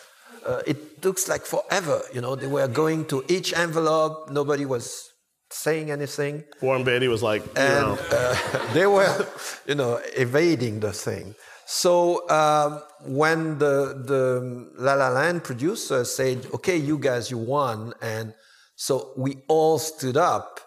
[0.47, 2.35] uh, it looks like forever you know.
[2.37, 4.31] They were going to each envelope.
[4.31, 5.11] Nobody was
[5.51, 6.45] saying anything.
[6.63, 9.27] Warren Beatty was like, and uh, they were,
[9.67, 11.35] you know, evading the thing.
[11.73, 17.95] So um, when the the La La Land producer said, "Okay, you guys, you won,"
[18.03, 18.35] and
[18.75, 20.59] so we all stood up,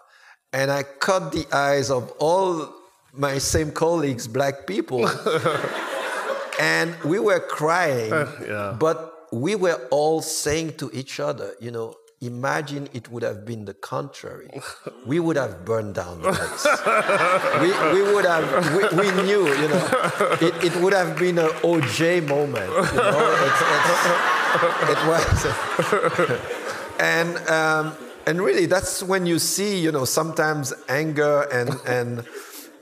[0.50, 2.72] and I caught the eyes of all
[3.12, 5.06] my same colleagues, black people,
[6.58, 8.08] and we were crying,
[8.48, 8.74] yeah.
[8.80, 11.94] but we were all saying to each other, you know.
[12.24, 14.48] Imagine it would have been the contrary.
[15.06, 16.64] We would have burned down the place.
[17.60, 19.88] we, we would have, we, we knew, you know,
[20.40, 22.70] it, it would have been an OJ moment.
[22.70, 23.36] You know?
[23.46, 23.94] it's, it's,
[24.92, 26.30] it was.
[26.98, 27.92] and, um,
[28.26, 32.24] and really, that's when you see, you know, sometimes anger and, and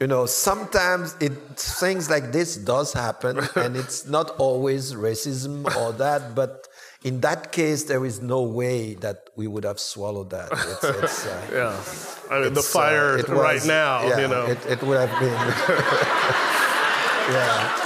[0.03, 5.93] you know, sometimes it things like this does happen, and it's not always racism or
[5.93, 6.67] that, but
[7.05, 10.49] in that case, there is no way that we would have swallowed that.
[10.53, 12.35] It's, it's, uh, yeah.
[12.35, 14.47] I mean, the it's, uh, fire right was- now, yeah, you know.
[14.47, 15.33] it, it would have been.
[17.35, 17.79] yeah.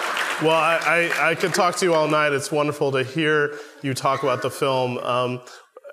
[0.42, 2.32] Well, I, I, I could talk to you all night.
[2.32, 5.40] It's wonderful to hear you talk about the film um,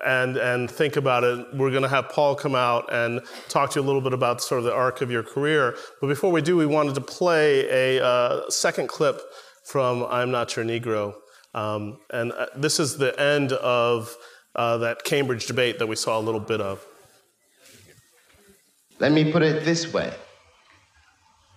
[0.04, 1.46] and, and think about it.
[1.54, 4.42] We're going to have Paul come out and talk to you a little bit about
[4.42, 5.76] sort of the arc of your career.
[5.98, 9.18] But before we do, we wanted to play a uh, second clip
[9.64, 11.14] from I'm Not Your Negro.
[11.54, 14.14] Um, and uh, this is the end of
[14.56, 16.84] uh, that Cambridge debate that we saw a little bit of.
[18.98, 20.12] Let me put it this way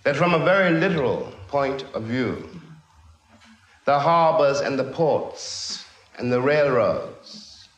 [0.04, 2.50] that from a very literal point of view,
[3.86, 5.86] the harbors and the ports
[6.18, 7.70] and the railroads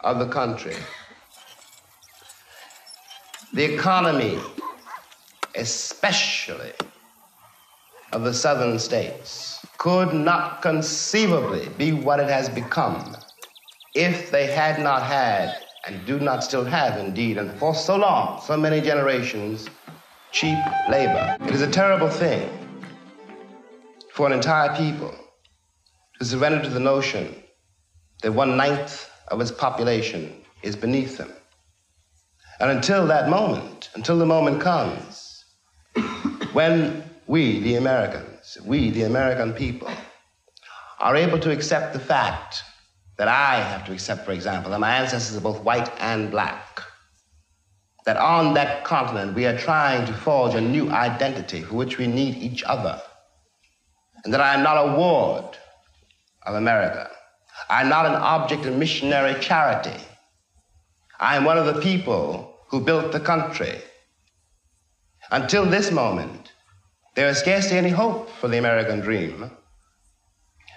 [0.00, 0.76] of the country,
[3.52, 4.38] the economy,
[5.54, 6.72] especially
[8.12, 9.49] of the southern states,
[9.80, 13.16] could not conceivably be what it has become
[13.94, 18.38] if they had not had, and do not still have indeed, and for so long,
[18.42, 19.70] so many generations,
[20.32, 20.58] cheap
[20.90, 21.34] labor.
[21.40, 22.46] It is a terrible thing
[24.12, 25.14] for an entire people
[26.18, 27.34] to surrender to the notion
[28.22, 31.32] that one ninth of its population is beneath them.
[32.60, 35.42] And until that moment, until the moment comes,
[36.52, 38.29] when we, the Americans,
[38.64, 39.90] we, the American people,
[40.98, 42.62] are able to accept the fact
[43.16, 46.80] that I have to accept, for example, that my ancestors are both white and black.
[48.06, 52.06] That on that continent we are trying to forge a new identity for which we
[52.06, 53.00] need each other.
[54.24, 55.56] And that I am not a ward
[56.46, 57.10] of America.
[57.68, 60.00] I am not an object of missionary charity.
[61.18, 63.82] I am one of the people who built the country.
[65.30, 66.39] Until this moment,
[67.20, 69.50] there is scarcely any hope for the American dream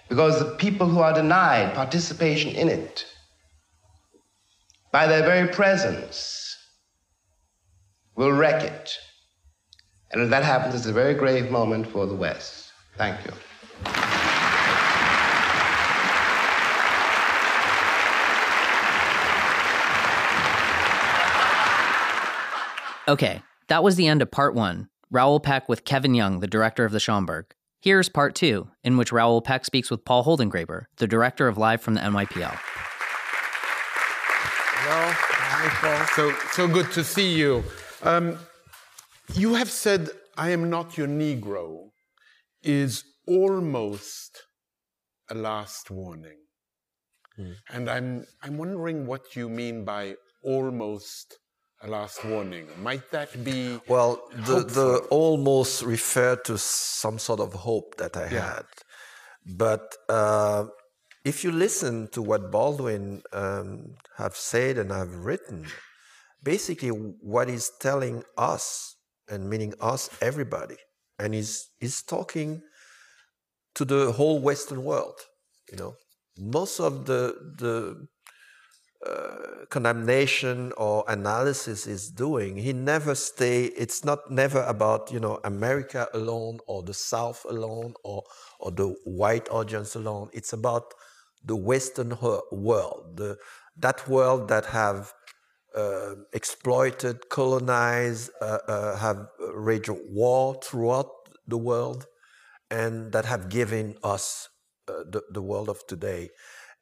[0.09, 3.05] because the people who are denied participation in it
[4.91, 6.57] by their very presence
[8.17, 8.91] will wreck it
[10.11, 12.73] And if that happens, it's a very grave moment for the West.
[12.97, 13.31] Thank you.
[23.07, 24.89] Okay, that was the end of part one.
[25.13, 27.43] Raoul Peck with Kevin Young, the director of the Schomburg.
[27.79, 31.81] Here's part two, in which Raoul Peck speaks with Paul Holdengräber, the director of Live
[31.81, 32.57] from the NYPL.
[34.79, 36.07] Hello, hi Paul.
[36.15, 37.63] So, so good to see you.
[38.01, 38.39] Um,
[39.35, 41.89] you have said, I am not your Negro,
[42.63, 44.41] is almost
[45.29, 46.39] a last warning.
[47.69, 51.37] And I'm, I'm wondering what you mean by almost
[51.83, 52.67] a last warning.
[52.81, 53.79] Might that be.
[53.87, 58.53] Well, the, the almost referred to some sort of hope that I Yeah.
[58.55, 58.65] had.
[59.45, 60.65] But uh,
[61.25, 65.67] if you listen to what Baldwin um, have said and have written,
[66.41, 68.95] basically what he's telling us,
[69.29, 70.77] and meaning us, everybody,
[71.19, 72.61] and he's, he's talking
[73.75, 75.19] to the whole Western world,
[75.71, 75.95] you know.
[76.37, 78.07] Most of the, the
[79.05, 85.39] uh, condemnation or analysis is doing he never stay it's not never about you know
[85.43, 88.23] america alone or the south alone or
[88.63, 90.29] or the white audience alone.
[90.31, 90.93] It's about
[91.43, 92.17] the western
[92.51, 93.37] world the
[93.77, 95.13] that world that have
[95.75, 101.09] uh, exploited colonized uh, uh, have raged war throughout
[101.47, 102.05] the world
[102.71, 104.47] and that have given us
[104.87, 106.29] uh, the, the world of today.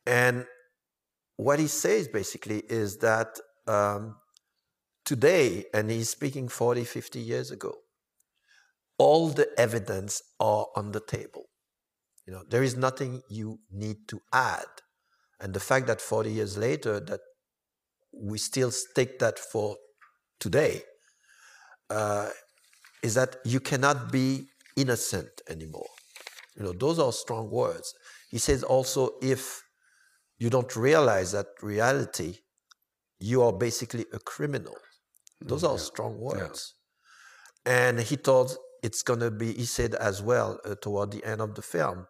[0.06, 0.46] And
[1.42, 4.16] what he says basically is that um,
[5.06, 7.74] today, and he's speaking 40, 50 years ago,
[9.00, 11.46] all the evidence are on the table.
[12.28, 14.68] You know, there is nothing you need to add.
[15.40, 17.22] And the fact that 40 years later that
[18.14, 19.78] we still stick that for
[20.40, 20.84] today
[21.90, 22.30] uh,
[23.02, 24.46] is that you cannot be
[24.78, 25.90] innocent anymore.
[26.56, 27.96] You know, those are strong words.
[28.30, 29.61] He says also if
[30.42, 32.40] you don't realize that reality,
[33.20, 34.76] you are basically a criminal.
[35.40, 36.74] Those are strong words.
[37.64, 41.42] And he thought it's going to be, he said as well uh, toward the end
[41.42, 42.08] of the film,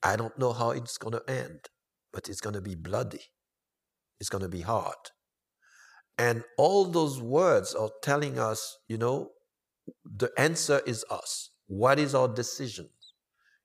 [0.00, 1.58] I don't know how it's going to end,
[2.12, 3.24] but it's going to be bloody.
[4.20, 5.02] It's going to be hard.
[6.18, 9.30] And all those words are telling us, you know,
[10.04, 11.50] the answer is us.
[11.66, 12.90] What is our decision?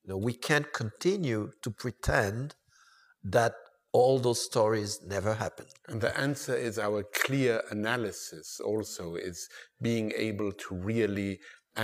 [0.04, 2.56] You know, we can't continue to pretend
[3.24, 3.54] that
[3.98, 5.72] all those stories never happened.
[5.90, 9.38] And the answer is our clear analysis, also, is
[9.88, 11.32] being able to really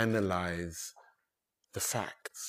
[0.05, 0.77] analyze
[1.75, 2.41] the facts.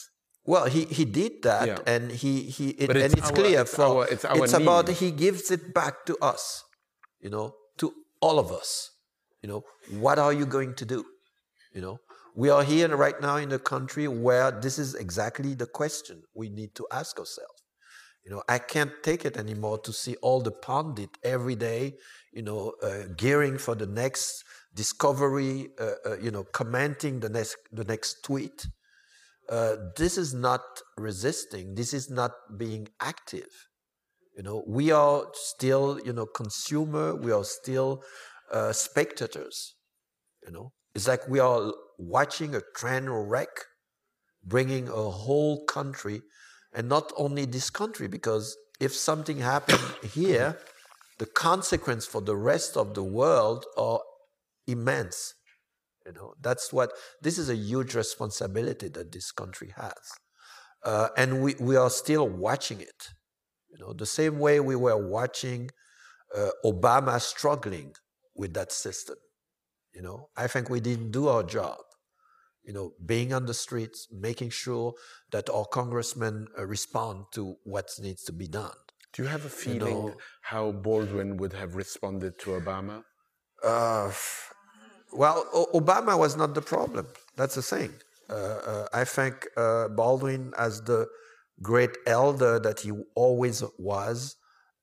[0.52, 1.78] Well, he, he did that, Yeah.
[1.94, 4.60] and he, he it, But and it's it's our- clear it's for our- it's our
[4.62, 6.42] about he gives it back to us,
[7.24, 7.46] you know,
[7.80, 7.86] to
[8.20, 8.70] all of us.
[9.42, 9.62] You know,
[10.06, 11.00] what are you going to do?
[11.76, 11.96] You know,
[12.42, 16.46] we are here right now in a country where this is exactly the question we
[16.48, 17.61] need to ask ourselves.
[18.24, 21.94] You know, I can't take it anymore to see all the pundit every day,
[22.32, 27.56] you know, uh, gearing for the next discovery, uh, uh, you know, commenting the next
[27.72, 28.66] the next tweet.
[29.48, 30.62] Uh, this is not
[30.96, 31.74] resisting.
[31.74, 33.50] This is not being active.
[34.36, 37.14] You know, we are still, you know, consumer.
[37.16, 38.02] We are still
[38.50, 39.74] uh, spectators.
[40.46, 43.50] You know, it's like we are watching a train wreck,
[44.44, 46.22] bringing a whole country,
[46.74, 49.82] and not only this country, because if something happened
[50.12, 50.58] here,
[51.18, 54.00] the consequence for the rest of the world are
[54.66, 55.34] immense.
[56.06, 59.92] You know, that's what this is a huge responsibility that this country has,
[60.84, 63.08] uh, and we we are still watching it.
[63.70, 65.70] You know, the same way we were watching
[66.36, 67.94] uh, Obama struggling
[68.34, 69.16] with that system.
[69.94, 71.78] You know, I think we didn't do our job.
[72.64, 74.94] You know, being on the streets, making sure
[75.32, 78.76] that our congressmen uh, respond to what needs to be done.
[79.12, 83.02] Do you have a feeling know- how Baldwin would have responded to Obama?
[83.62, 84.10] Uh,
[85.12, 87.06] well, o- Obama was not the problem.
[87.36, 87.92] That's the thing.
[88.30, 91.06] Uh, uh, I think uh, Baldwin, as the
[91.60, 94.36] great elder that he always was,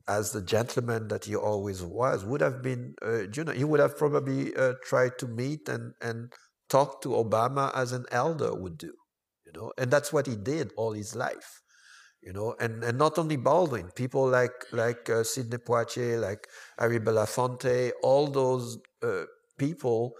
[0.07, 3.79] as the gentleman that he always was, would have been, uh, you know, he would
[3.79, 6.31] have probably uh, tried to meet and, and
[6.69, 8.93] talk to Obama as an elder would do,
[9.45, 11.61] you know, and that's what he did all his life
[12.21, 16.47] you know, and, and not only Baldwin, people like like uh, Sidney Poitier, like
[16.77, 19.23] Harry Belafonte, all those uh,
[19.57, 20.13] people,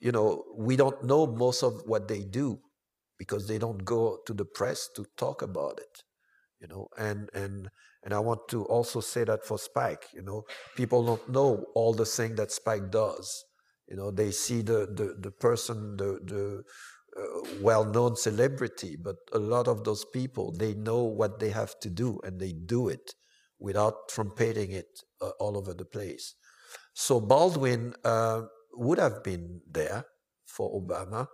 [0.00, 2.58] you know, we don't know most of what they do
[3.18, 6.02] because they don't go to the press to talk about it,
[6.60, 7.68] you know, and and
[8.02, 10.42] and I want to also say that for Spike, you know,
[10.76, 13.44] people don't know all the thing that Spike does,
[13.88, 16.62] You know, they see the the, the person, the the
[17.16, 21.90] uh, well-known celebrity, but a lot of those people they know what they have to
[21.90, 23.14] do and they do it
[23.58, 26.34] without trumpeting it uh, all over the place.
[26.94, 28.42] So Baldwin uh,
[28.74, 30.04] would have been there
[30.46, 31.28] for Obama,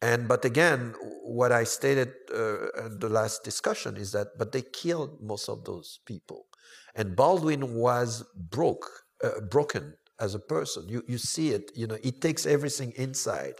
[0.00, 0.94] and but again,
[1.24, 5.64] what I stated uh, in the last discussion is that but they killed most of
[5.64, 6.46] those people,
[6.94, 8.86] and Baldwin was broke,
[9.24, 10.88] uh, broken as a person.
[10.88, 11.70] You you see it.
[11.74, 13.54] You know, he takes everything inside,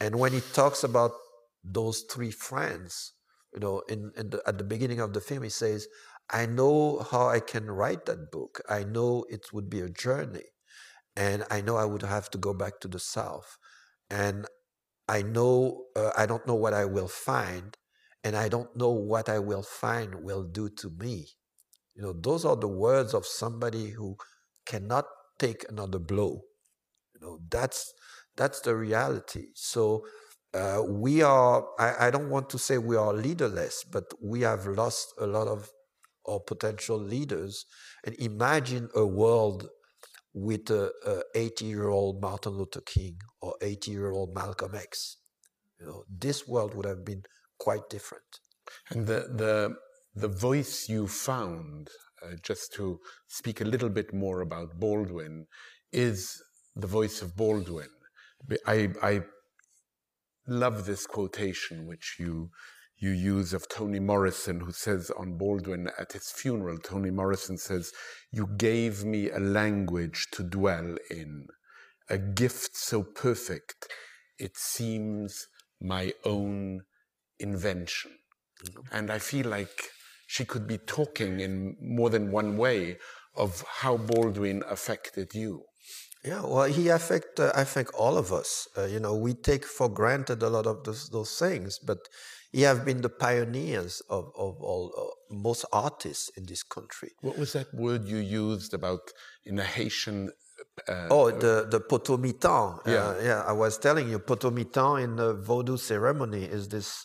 [0.00, 1.12] and when he talks about
[1.64, 3.12] those three friends,
[3.54, 5.86] you know, in, in the, at the beginning of the film, he says,
[6.30, 8.60] "I know how I can write that book.
[8.68, 10.48] I know it would be a journey,
[11.16, 13.58] and I know I would have to go back to the south,
[14.10, 14.46] and
[15.08, 17.76] I know uh, I don't know what I will find,
[18.24, 21.28] and I don't know what I will find will do to me.
[21.94, 24.16] You know, those are the words of somebody who
[24.66, 25.06] cannot
[25.38, 26.42] take another blow.
[27.14, 27.92] You know, that's
[28.36, 29.46] that's the reality.
[29.54, 30.04] So
[30.54, 31.66] uh, we are.
[31.78, 35.48] I, I don't want to say we are leaderless, but we have lost a lot
[35.48, 35.70] of
[36.28, 37.64] our potential leaders.
[38.04, 39.68] And imagine a world
[40.34, 40.90] with a,
[41.34, 45.18] 80 year old Martin Luther King or 80 year old Malcolm X.
[45.78, 47.22] You know, this world would have been
[47.58, 48.24] quite different.
[48.90, 49.74] And the, the,
[50.14, 51.90] the voice you found,
[52.24, 55.46] uh, just to speak a little bit more about Baldwin,
[55.92, 56.42] is
[56.74, 57.88] the voice of Baldwin.
[58.66, 59.22] I, I
[60.46, 62.50] love this quotation which you
[63.02, 67.90] you use of Toni Morrison, who says on Baldwin at his funeral, Toni Morrison says,
[68.30, 71.48] You gave me a language to dwell in,
[72.08, 73.88] a gift so perfect,
[74.38, 75.48] it seems
[75.80, 76.82] my own
[77.40, 78.12] invention.
[78.64, 78.96] Mm-hmm.
[78.96, 79.90] And I feel like
[80.34, 82.96] she could be talking in more than one way
[83.36, 85.64] of how Baldwin affected you.
[86.24, 88.66] Yeah, well, he affect uh, I think all of us.
[88.78, 91.98] Uh, you know, we take for granted a lot of those, those things, but
[92.50, 97.10] he have been the pioneers of, of all uh, most artists in this country.
[97.20, 99.04] What was that word you used about
[99.44, 100.30] in a Haitian?
[100.88, 102.78] Uh, oh, the the potomitan.
[102.86, 103.40] Uh, yeah, yeah.
[103.46, 107.04] I was telling you, potomitan in the Vodou ceremony is this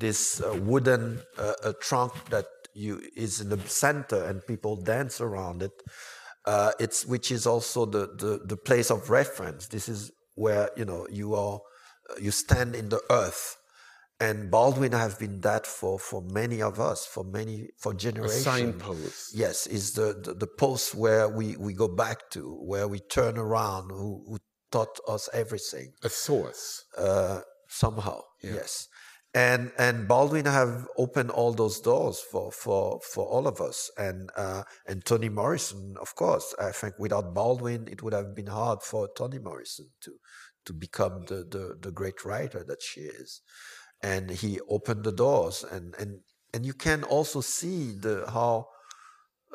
[0.00, 5.62] this uh, wooden uh, trunk that you is in the center and people dance around
[5.62, 5.72] it.
[6.46, 9.68] Uh, it's which is also the, the the place of reference.
[9.68, 11.60] This is where you know you are
[12.20, 13.56] you stand in the earth
[14.20, 18.46] and Baldwin have been that for, for many of us, for many for generations.
[18.46, 19.34] A signpost.
[19.34, 23.38] Yes, is the, the, the post where we, we go back to, where we turn
[23.38, 24.38] around, who, who
[24.70, 25.94] taught us everything.
[26.04, 26.84] A source.
[26.98, 28.56] Uh, somehow, yeah.
[28.56, 28.88] yes.
[29.32, 33.90] And and Baldwin have opened all those doors for for for all of us.
[33.96, 36.52] And uh, and Toni Morrison, of course.
[36.58, 40.12] I think without Baldwin, it would have been hard for Toni Morrison to
[40.66, 43.40] to become the the, the great writer that she is
[44.02, 46.20] and he opened the doors and and
[46.52, 48.66] and you can also see the how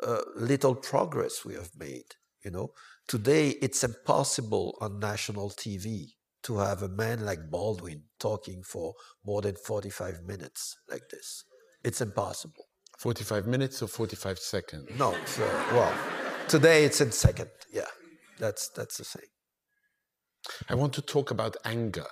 [0.02, 2.14] uh, little progress we have made
[2.44, 2.70] you know
[3.08, 6.12] today it's impossible on national tv
[6.46, 8.94] to have a man like baldwin talking for
[9.24, 11.44] more than 45 minutes like this.
[11.84, 12.64] It's impossible.
[12.98, 14.88] 45 minutes or 45 seconds?
[14.98, 15.94] No so, well
[16.48, 17.82] today it's in second yeah.
[18.38, 19.28] That's that's the thing
[20.68, 22.06] i want to talk about anger.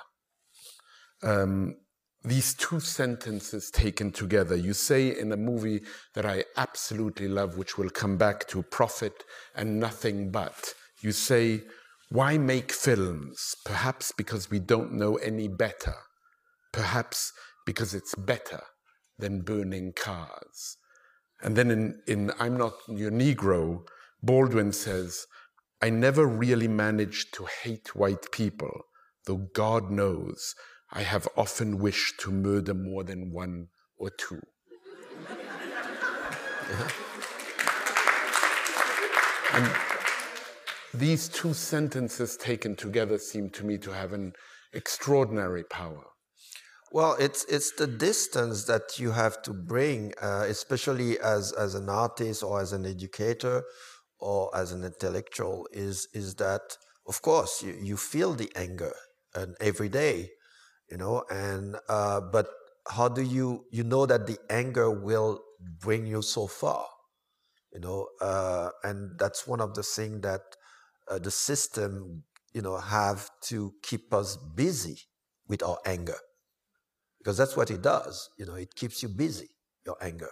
[1.22, 1.76] Um,
[2.24, 4.56] these two sentences taken together.
[4.56, 5.82] You say in a movie
[6.14, 9.24] that I absolutely love, which we'll come back to, Profit
[9.54, 10.74] and Nothing But.
[11.00, 11.60] You say,
[12.14, 13.56] why make films?
[13.64, 15.96] Perhaps because we don't know any better.
[16.72, 17.32] Perhaps
[17.66, 18.62] because it's better
[19.18, 20.76] than burning cars.
[21.42, 23.80] And then in, in I'm Not Your Negro,
[24.22, 25.26] Baldwin says,
[25.82, 28.82] I never really managed to hate white people,
[29.26, 30.54] though God knows
[30.92, 34.40] I have often wished to murder more than one or two.
[39.54, 39.93] And
[40.98, 44.32] these two sentences taken together seem to me to have an
[44.72, 46.04] extraordinary power.
[46.92, 51.88] Well, it's it's the distance that you have to bring, uh, especially as as an
[51.88, 53.64] artist or as an educator
[54.20, 56.76] or as an intellectual, is is that
[57.08, 58.94] of course you, you feel the anger
[59.34, 60.30] and every day,
[60.90, 62.46] you know and uh, but
[62.88, 65.40] how do you you know that the anger will
[65.80, 66.86] bring you so far
[67.72, 70.42] you know uh, and that's one of the things that
[71.10, 74.98] uh, the system you know have to keep us busy
[75.48, 76.18] with our anger
[77.18, 79.48] because that's what it does you know it keeps you busy
[79.86, 80.30] your anger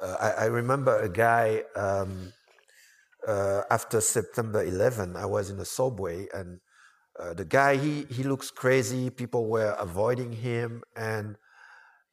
[0.00, 2.32] uh, I, I, remember a guy um,
[3.26, 6.60] uh, after september 11 i was in a subway and
[7.18, 9.10] Uh, the guy, he, he looks crazy.
[9.10, 11.36] People were avoiding him, and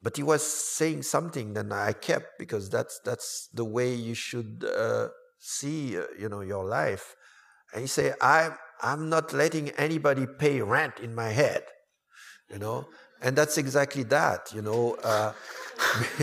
[0.02, 4.66] but he was saying something that I kept because that's that's the way you should
[4.66, 5.08] uh,
[5.40, 7.16] see, uh, you know, your life.
[7.74, 8.52] And he said, "I
[8.82, 11.64] I'm not letting anybody pay rent in my head,
[12.50, 12.88] you know."
[13.22, 14.96] And that's exactly that, you know.
[15.04, 15.34] Uh,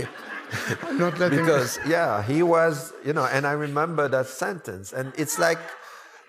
[0.92, 5.38] not letting because yeah, he was, you know, and I remember that sentence, and it's
[5.38, 5.58] like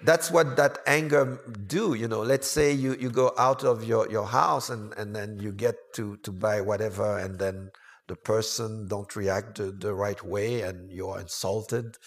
[0.04, 4.10] that's what that anger do you know let's say you, you go out of your,
[4.10, 7.70] your house and, and then you get to, to buy whatever and then
[8.08, 11.98] the person don't react the, the right way and you're insulted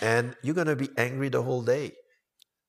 [0.00, 1.92] and you're going to be angry the whole day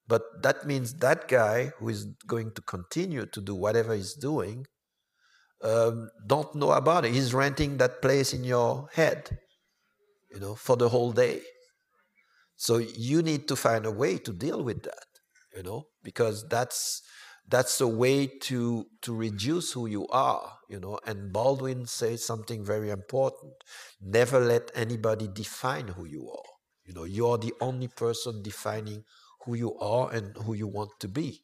[0.08, 4.66] but that means that guy who is going to continue to do whatever he's doing
[5.64, 9.38] um, don't know about it he's renting that place in your head
[10.32, 11.41] you know for the whole day
[12.58, 15.05] so you need to find a way to deal with that,
[15.55, 17.03] you know, because that's
[17.47, 20.99] that's a way to to reduce who you are, you know.
[21.05, 23.53] And Baldwin says something very important:
[24.01, 26.51] never let anybody define who you are.
[26.84, 29.03] You know, you are the only person defining
[29.48, 31.41] who you are and who you want to be.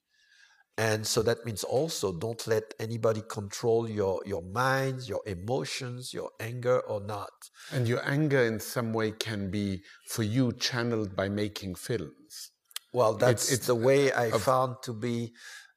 [0.78, 6.32] And so that means also don't let anybody control your, your minds, your emotions, your
[6.39, 7.32] anger or not.
[7.72, 12.51] And your anger in some way can be for you channeled by making films.
[12.91, 15.34] Well, that's it's, it's the way I found to be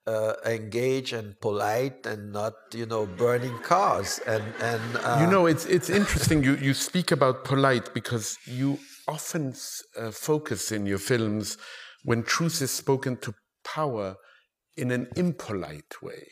[0.07, 4.18] uh, engaged and polite and not, you know, burning cars.
[4.27, 8.79] And, and uh, you know, it's, it's interesting you, you speak about polite because you
[9.07, 9.55] often
[9.99, 11.59] uh, focus in your films
[12.07, 13.34] when truth is spoken to
[13.64, 14.16] power
[14.76, 16.22] in an impolite way.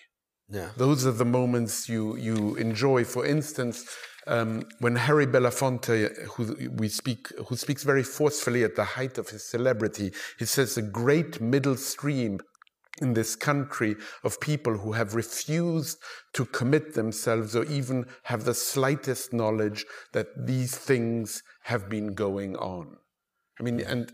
[0.48, 0.70] Yeah.
[0.76, 3.02] Those are the moments you, you enjoy.
[3.04, 3.84] For instance,
[4.28, 9.28] um, when Harry Belafonte, who we speak, who speaks very forcefully at the height of
[9.30, 12.38] his celebrity, he says a great middle stream
[13.02, 15.98] in this country of people who have refused
[16.34, 22.54] to commit themselves or even have the slightest knowledge that these things have been going
[22.56, 22.96] on.
[23.58, 24.12] I mean, and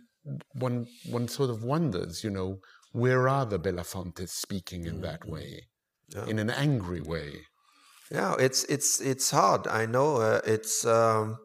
[0.55, 2.61] one one sort of wonders, you know,
[2.93, 5.33] where are the Belafontes speaking in that mm-hmm.
[5.33, 5.69] way,
[6.15, 6.27] yeah.
[6.27, 7.33] in an angry way?
[8.11, 9.67] Yeah, it's it's it's hard.
[9.67, 10.85] I know uh, it's.
[10.85, 11.39] Um,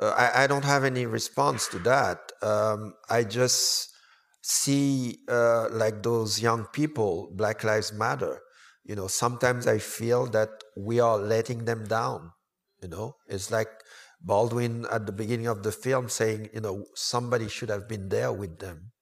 [0.00, 2.32] uh, I, I don't have any response to that.
[2.40, 3.90] Um, I just
[4.40, 8.40] see uh, like those young people, Black Lives Matter.
[8.84, 12.32] You know, sometimes I feel that we are letting them down.
[12.82, 13.68] You know, it's like
[14.24, 18.32] Baldwin at the beginning of the film saying, you know, somebody should have been there
[18.32, 18.92] with them.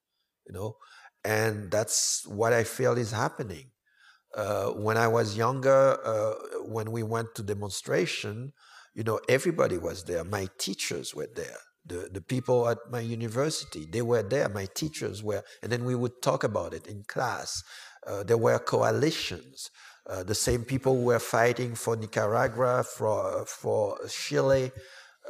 [0.47, 0.77] You know,
[1.25, 3.71] and that's what I feel is happening.
[4.35, 8.53] Uh, when I was younger, uh, when we went to demonstration,
[8.95, 10.25] you know, everybody was there.
[10.25, 11.59] My teachers were there.
[11.85, 14.49] The, the people at my university, they were there.
[14.49, 17.63] My teachers were, and then we would talk about it in class.
[18.07, 19.71] Uh, there were coalitions.
[20.09, 24.73] Uh, the same people who were fighting for Nicaragua, for, for Chile,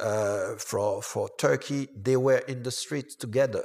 [0.00, 3.64] uh, for, for Turkey, they were in the streets together.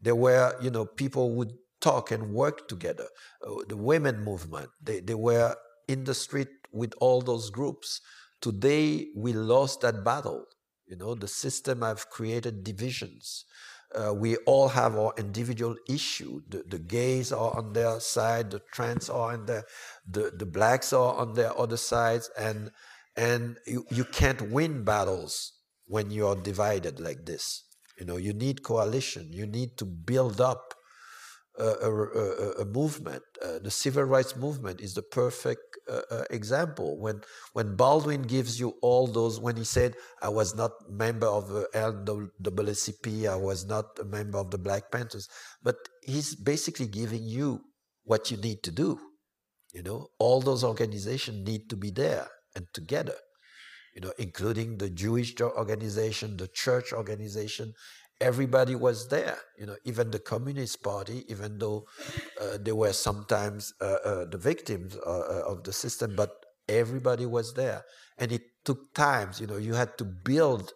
[0.00, 3.06] There were, you know, people would talk and work together.
[3.46, 5.56] Uh, the women movement, they, they were
[5.88, 8.00] in the street with all those groups.
[8.40, 10.44] Today, we lost that battle.
[10.86, 13.44] You know, the system have created divisions.
[13.94, 16.42] Uh, we all have our individual issue.
[16.48, 19.64] The, the, gays are on their side, the trans are on their,
[20.06, 22.70] the, the blacks are on their other sides, and
[23.18, 25.52] and you, you can't win battles
[25.86, 27.64] when you are divided like this.
[27.98, 29.32] You know, you need coalition.
[29.32, 30.74] You need to build up
[31.58, 33.24] a, a, a movement.
[33.44, 36.96] Uh, the civil rights movement is the perfect uh, uh, example.
[37.00, 37.22] When
[37.54, 41.66] when Baldwin gives you all those, when he said, "I was not member of the
[41.74, 45.28] NAACP, I was not a member of the Black Panthers,"
[45.60, 47.62] but he's basically giving you
[48.04, 49.00] what you need to do.
[49.74, 52.28] You know, all those organizations need to be there
[52.58, 53.14] and together
[53.98, 57.74] you know, including the Jewish organization, the church organization.
[58.20, 61.86] Everybody was there, you know, even the Communist Party, even though
[62.40, 66.30] uh, they were sometimes uh, uh, the victims uh, uh, of the system, but
[66.68, 67.82] everybody was there.
[68.18, 70.72] And it took times, you know, you had to build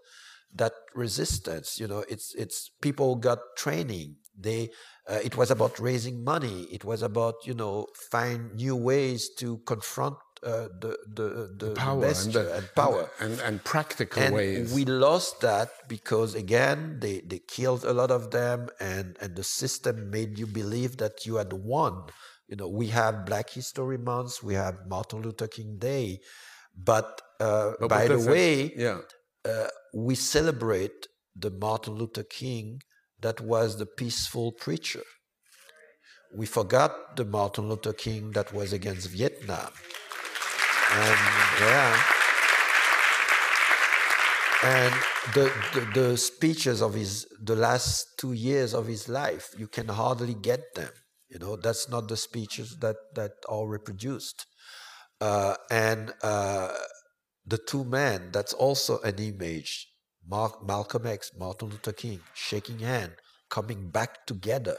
[0.54, 1.78] that resistance.
[1.80, 4.16] You know, it's, it's people got training.
[4.38, 4.70] They,
[5.08, 6.68] uh, it was about raising money.
[6.72, 12.04] It was about, you know, find new ways to confront uh, the, the, the, power
[12.04, 14.74] and, the, and, power and, and practical and ways.
[14.74, 19.44] We lost that because again they, they killed a lot of them and, and the
[19.44, 22.04] system made you believe that you had won.
[22.48, 26.20] You know, we have Black History Month, we have Martin Luther King Day,
[26.76, 28.98] but, uh, but by the way, yeah.
[29.44, 32.80] Uh, we celebrate the Martin Luther King
[33.20, 35.02] that was the peaceful preacher
[36.34, 39.70] we forgot the Martin Luther King that was against Vietnam.
[40.94, 41.20] And
[41.60, 42.02] yeah.
[44.64, 44.94] And
[45.34, 49.88] the, the, the, speeches of his, the last two years of his life, you can
[49.88, 50.90] hardly get them.
[51.28, 54.46] You know, that's not the speeches that, that are reproduced.
[55.20, 56.68] Uh, and uh,
[57.46, 59.88] the two men, that's also an image.
[60.28, 63.12] Mark, Malcolm X, Martin Luther King, shaking hand,
[63.48, 64.76] coming back together.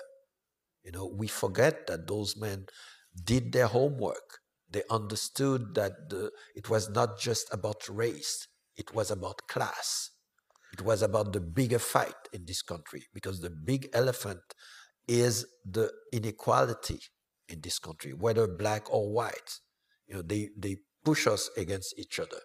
[0.84, 2.68] You know, we forget that those men
[3.24, 4.39] did their homework.
[4.74, 10.09] They understood that the, it was not just about race, it was about class.
[10.74, 14.41] It was about the bigger fight in this country because the big elephant
[15.07, 16.99] is the inequality
[17.47, 19.59] in this country, whether black or white.
[20.07, 22.39] You know, they, they push us against each other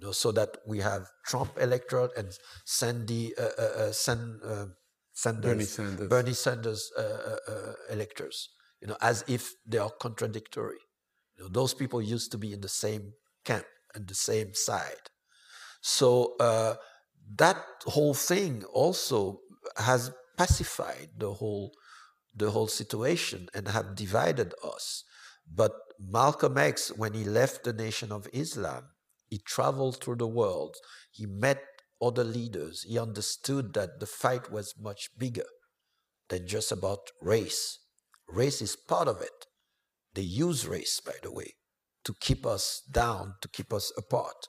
[0.00, 2.32] you know, so that we have Trump electorate and
[2.64, 4.66] Sandy, uh, uh, uh San, uh,
[5.12, 7.02] Sanders, Bernie Sanders, Bernie Sanders uh,
[7.48, 8.48] uh, electors,
[8.80, 10.78] you know, as if they are contradictory.
[11.40, 13.14] Know, those people used to be in the same
[13.44, 13.64] camp
[13.94, 15.08] and the same side.
[15.80, 16.74] So uh,
[17.36, 19.40] that whole thing also
[19.76, 21.72] has pacified the whole
[22.34, 25.02] the whole situation and have divided us.
[25.52, 28.84] But Malcolm X, when he left the Nation of Islam,
[29.28, 30.76] he traveled through the world.
[31.10, 31.60] He met
[32.00, 32.84] other leaders.
[32.88, 35.50] He understood that the fight was much bigger
[36.28, 37.80] than just about race.
[38.28, 39.46] Race is part of it.
[40.14, 41.54] They use race, by the way,
[42.04, 44.48] to keep us down, to keep us apart.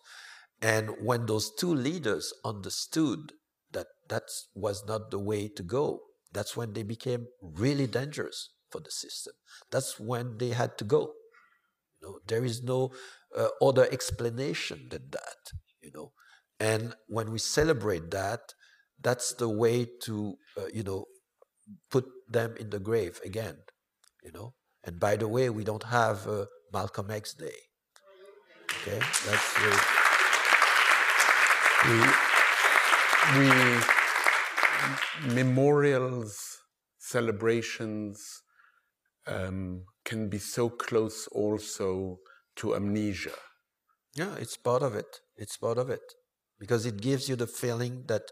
[0.62, 3.34] And when those two leaders understood
[3.72, 6.02] that that was not the way to go,
[6.32, 9.34] that's when they became really dangerous for the system.
[9.72, 11.14] That's when they had to go.
[12.02, 12.92] You know, there is no
[13.38, 15.52] uh, other explanation than that,
[15.82, 16.14] you know.
[16.60, 18.54] And when we celebrate that,
[19.02, 21.06] that's the way to, uh, you know,
[21.90, 23.58] put them in the grave again,
[24.24, 24.54] you know.
[24.84, 27.60] And by the way, we don't have uh, Malcolm X Day.
[28.84, 29.56] Okay, that's
[31.88, 31.98] we,
[33.38, 33.50] we
[35.34, 36.60] memorials,
[36.98, 38.42] celebrations
[39.28, 42.18] um, can be so close also
[42.56, 43.32] to amnesia.
[44.16, 45.20] Yeah, it's part of it.
[45.36, 46.02] It's part of it
[46.60, 48.24] because it gives you the feeling that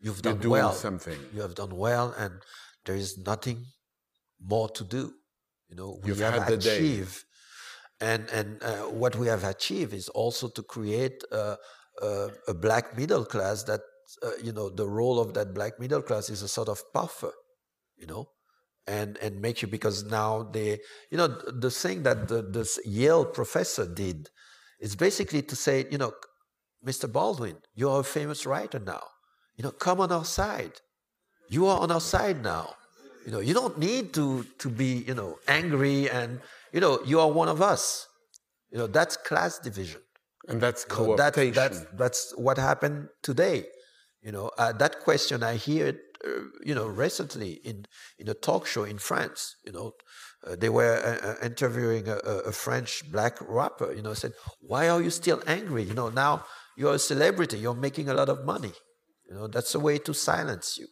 [0.00, 0.72] you've done You're well.
[0.72, 2.34] Something you have done well, and
[2.84, 3.64] there is nothing
[4.40, 5.12] more to do.
[5.68, 7.24] You know, we You've have achieved,
[8.00, 11.56] and and uh, what we have achieved is also to create a,
[12.00, 13.80] a, a black middle class that
[14.22, 17.32] uh, you know the role of that black middle class is a sort of buffer.
[17.96, 18.28] You know,
[18.88, 23.26] and and make you because now they you know the thing that the, this Yale
[23.26, 24.30] professor did
[24.80, 26.12] is basically to say you know
[26.84, 27.10] Mr.
[27.12, 29.02] Baldwin you're a famous writer now
[29.56, 30.80] you know come on our side
[31.48, 32.74] you are on our side now
[33.24, 36.40] you know you don't need to to be you know angry and
[36.72, 38.08] you know you are one of us
[38.70, 40.00] you know that's class division
[40.48, 43.64] and that's know, that, that's, that's what happened today
[44.22, 46.30] you know uh, that question I hear it uh,
[46.64, 47.86] you know, recently in
[48.18, 49.92] in a talk show in France, you know,
[50.44, 53.92] uh, they were uh, uh interviewing a, a, French black rapper.
[53.92, 55.84] You know, said, "Why are you still angry?
[55.84, 56.44] You know, now
[56.76, 58.72] you're a celebrity, you're making a lot of money.
[59.28, 60.88] You know, that's a way to silence you."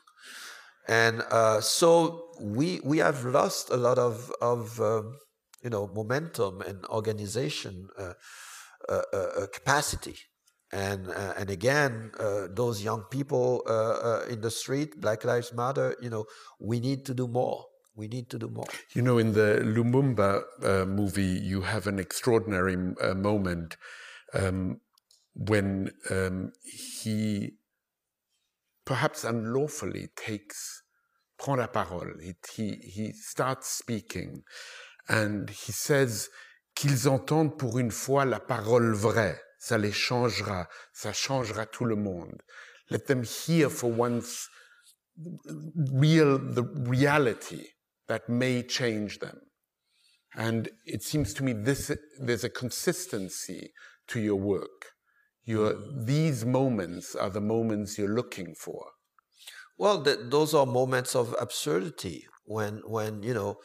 [0.88, 5.16] And uh, so we we have lost a lot of of um,
[5.62, 8.14] you know momentum and organization uh,
[9.52, 10.16] capacity.
[10.72, 15.52] And uh, and again uh, those young people uh, uh, in the street black lives
[15.52, 16.24] matter you know
[16.58, 17.64] we need to do more.
[17.94, 18.66] We need to do more.
[18.94, 23.76] You know in the lumumba uh, movie you have an extraordinary uh, moment
[24.34, 24.80] um,
[25.34, 27.52] when um, he
[28.86, 30.82] perhaps unlawfully takes
[31.38, 34.42] prend la parole he, he, he starts speaking
[35.08, 36.30] and he says
[36.74, 41.96] qu'ils entendent pour une fois la parole vraie ça les changera, ça changera tout le
[41.96, 42.40] monde.
[42.90, 44.48] Let them hear for once
[45.92, 47.64] real the reality
[48.06, 49.40] that may change them.
[50.34, 53.72] And it seems to me this there's a consistency
[54.08, 54.92] to your work.
[55.46, 55.74] Your
[56.12, 58.90] these moments are the moments you're looking for.
[59.78, 63.58] Well, the, those are moments of absurdity when when you know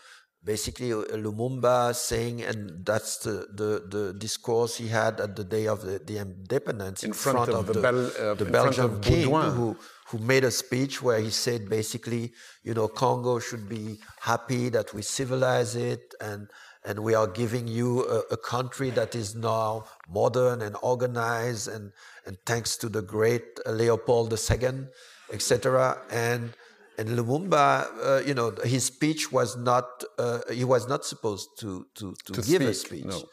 [0.44, 5.82] basically Lumumba saying, and that's the, the, the, discourse he had at the day of
[5.84, 9.30] the, the independence in, in front, front, of, of the, Bel, uh, the Belgian king
[9.30, 9.78] who,
[10.08, 14.94] who made a speech where he said basically, you know, Congo should be happy that
[14.94, 16.50] we civilize it and,
[16.86, 21.92] and we are giving you a, a country that is now modern and organized and,
[22.26, 24.88] and thanks to the great Leopold II,
[25.32, 26.02] etc.
[26.10, 26.54] And
[26.98, 31.88] and Lumumba, uh, you know, his speech was not, uh, he was not supposed to,
[31.96, 33.06] to, to, To give a speech.
[33.06, 33.24] no.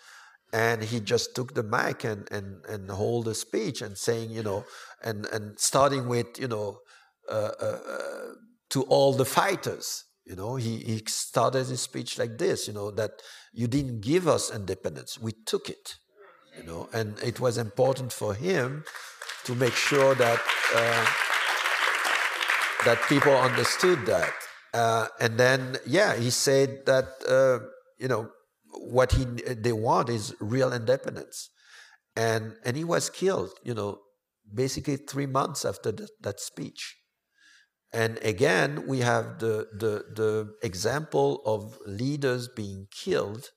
[0.53, 4.43] And he just took the mic and, and, and hold a speech and saying, you
[4.43, 4.65] know,
[5.05, 6.79] and, and starting with, you know,
[7.31, 8.35] uh, uh, uh,
[8.71, 12.91] to all the fighters, you know, he, he started his speech like this, you know,
[12.91, 13.23] that
[13.55, 15.97] you didn't give us independence, we took it,
[16.57, 18.85] you know, and it was important for him
[19.45, 20.41] to make sure that
[20.75, 21.07] uh,
[22.85, 24.33] that people understood that.
[24.75, 27.65] Uh, and then, yeah, he said that uh,
[27.99, 28.29] you know
[28.73, 31.49] what he they want is real independence,
[32.15, 33.53] and and he was killed.
[33.65, 34.01] You know,
[34.53, 36.98] basically three months after that speech.
[37.93, 43.51] And again, we have the, the the example of leaders being killed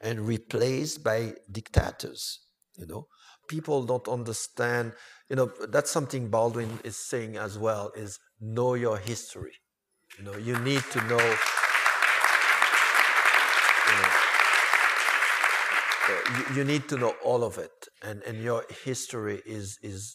[0.00, 2.40] and replaced by dictators.
[2.76, 3.06] You know,
[3.48, 4.92] people don't understand.
[5.30, 7.90] You know, that's something Baldwin is saying as well.
[7.96, 9.56] Is know your history.
[10.18, 11.36] You know, you need to know.
[16.08, 20.14] You, you need to know all of it, and and your history is is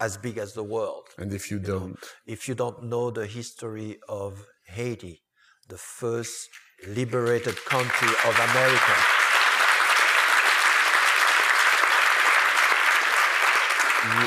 [0.00, 1.04] as big as the world.
[1.18, 5.22] And if you you don't, If you don't know the history of Haiti,
[5.68, 6.48] the first
[6.86, 8.96] liberated country of America,
[14.14, 14.26] you,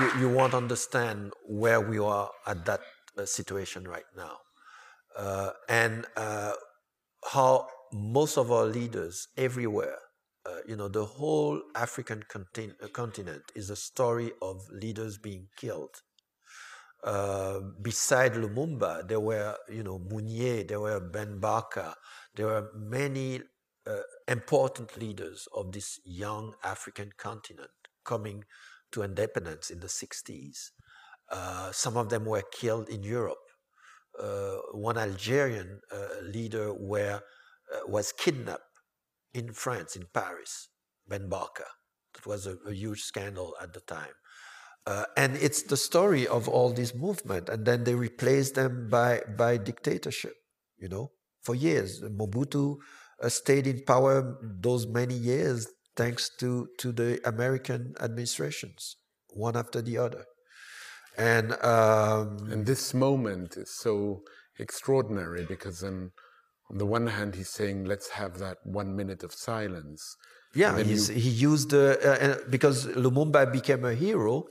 [0.00, 2.80] you, you won't understand where we are at that
[3.16, 4.38] uh, situation right now.
[5.16, 6.52] Uh, and uh,
[7.32, 9.98] how most of our leaders everywhere,
[10.46, 16.02] uh, you know, the whole African uh, continent is a story of leaders being killed.
[17.02, 21.94] Uh, beside Lumumba, there were, you know, Moumié, there were Ben Barka,
[22.34, 23.40] there were many
[23.86, 27.70] uh, important leaders of this young African continent
[28.04, 28.44] coming
[28.92, 30.70] to independence in the 60s.
[31.30, 33.38] Uh, some of them were killed in Europe.
[34.20, 35.80] Uh, one Algerian
[36.22, 37.20] leader were,
[37.86, 38.65] was kidnapped
[39.36, 40.68] in France, in Paris,
[41.06, 41.68] Ben Barka.
[42.18, 44.16] It was a, a huge scandal at the time.
[44.86, 47.48] Uh, and it's the story of all this movement.
[47.48, 50.34] And then they replaced them by, by dictatorship,
[50.78, 51.10] you know,
[51.42, 52.00] for years.
[52.00, 52.76] Mobutu
[53.22, 58.96] uh, stayed in power those many years thanks to, to the American administrations,
[59.30, 60.24] one after the other.
[61.18, 64.22] And um, and this moment is so
[64.58, 66.10] extraordinary because then,
[66.70, 70.16] on the one hand, he's saying, "Let's have that one minute of silence."
[70.54, 74.44] Yeah, he's, you- he used uh, uh, because Lumumba became a hero,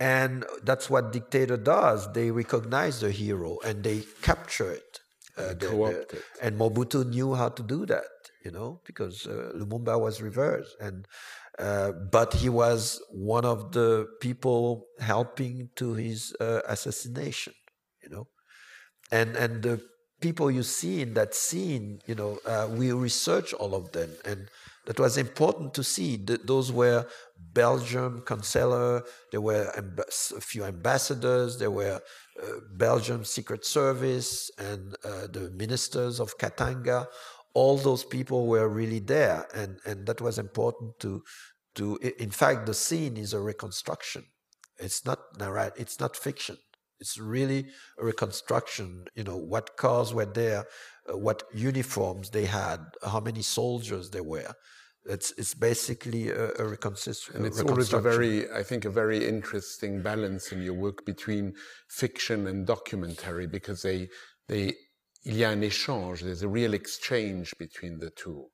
[0.00, 2.12] and that's what dictator does.
[2.12, 5.00] They recognize the hero and they capture it.
[5.36, 8.06] Uh, the- the- co-opt and Mobutu knew how to do that,
[8.44, 11.06] you know, because uh, Lumumba was reversed, and
[11.58, 17.54] uh, but he was one of the people helping to his uh, assassination,
[18.02, 18.28] you know,
[19.10, 19.80] and and the
[20.20, 24.48] people you see in that scene, you know, uh, we research all of them, and
[24.86, 26.16] that was important to see.
[26.16, 27.06] Th- those were
[27.52, 32.00] Belgium chancellor, there were ambas- a few ambassadors, there were
[32.42, 32.46] uh,
[32.76, 37.06] Belgium Secret Service, and uh, the ministers of Katanga.
[37.54, 41.22] All those people were really there, and and that was important to
[41.76, 41.96] to.
[42.18, 44.24] In fact, the scene is a reconstruction.
[44.78, 45.72] It's not narrat.
[45.76, 46.56] It's not fiction.
[47.00, 47.66] It's really
[47.98, 49.06] a reconstruction.
[49.14, 50.66] You know what cars were there,
[51.08, 54.54] uh, what uniforms they had, how many soldiers there were.
[55.06, 59.26] It's it's basically a, a, reconstru- And it's always a very, I think, a very
[59.26, 61.52] interesting balance in your work between
[61.88, 64.08] fiction and documentary because they,
[64.48, 64.72] they,
[65.26, 66.20] il y a un échange.
[66.20, 68.46] There's a real exchange between the two.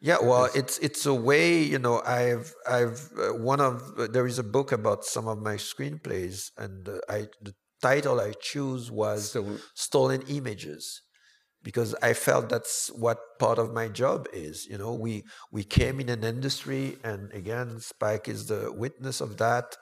[0.00, 2.02] Yeah, well, it's it's a way, you know.
[2.02, 6.50] I've I've uh, one of uh, there is a book about some of my screenplays,
[6.58, 11.00] and uh, I the title I choose was Stolen- stolen images,
[11.62, 14.66] because I felt that's what part of my job is.
[14.66, 19.38] You know, we we came in an industry, and again, Spike is the witness of
[19.38, 19.76] that,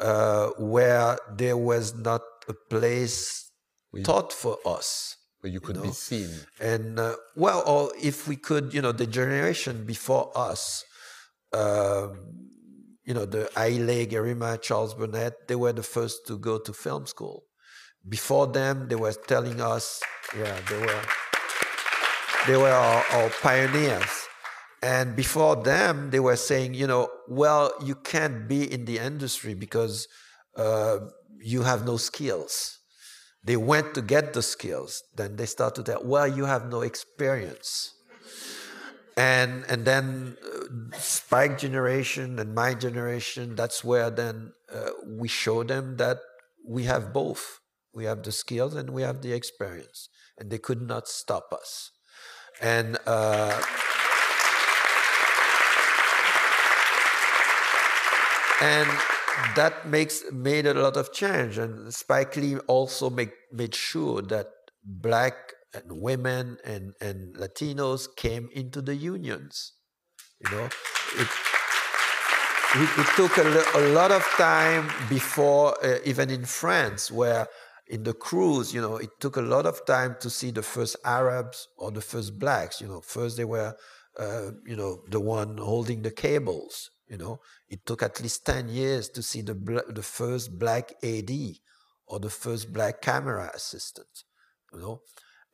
[0.00, 3.50] uh, where there was not a place
[4.04, 5.82] taught for us Where you could know.
[5.82, 6.30] be seen.
[6.60, 10.84] and uh, well or if we could you know the generation before us
[11.52, 12.48] um,
[13.04, 17.06] you know the Haile, Gerima, Charles Burnett, they were the first to go to film
[17.06, 17.44] school.
[18.06, 20.02] Before them, they were telling us,
[20.36, 21.02] yeah, they were
[22.46, 24.26] they were our, our pioneers.
[24.82, 29.54] And before them, they were saying, you know, well, you can't be in the industry
[29.54, 30.06] because
[30.56, 30.98] uh,
[31.40, 32.78] you have no skills.
[33.44, 35.02] They went to get the skills.
[35.16, 37.94] Then they started to tell, well, you have no experience.
[39.16, 45.64] And and then uh, Spike generation and my generation, that's where then uh, we show
[45.64, 46.18] them that
[46.66, 47.58] we have both.
[47.94, 50.08] we have the skills, and we have the experience.
[50.38, 51.90] And they could not stop us.
[52.60, 53.60] And uh,
[58.60, 59.17] and
[59.56, 61.58] that makes made a lot of change.
[61.58, 64.48] And Spike Lee also make, made sure that
[64.84, 65.34] black
[65.74, 69.72] and women and, and Latinos came into the unions.
[70.44, 71.28] You know, it,
[72.76, 77.48] it, it took a, a, lot of time before, uh, even in France, where
[77.88, 80.96] in the crews, you know, it took a lot of time to see the first
[81.04, 82.80] Arabs or the first blacks.
[82.80, 83.74] You know, first they were,
[84.18, 86.90] uh, you know, the one holding the cables.
[87.08, 89.54] You know, it took at least 10 years to see the,
[89.88, 91.30] the first black AD
[92.06, 94.24] or the first black camera assistant,
[94.72, 95.00] you know.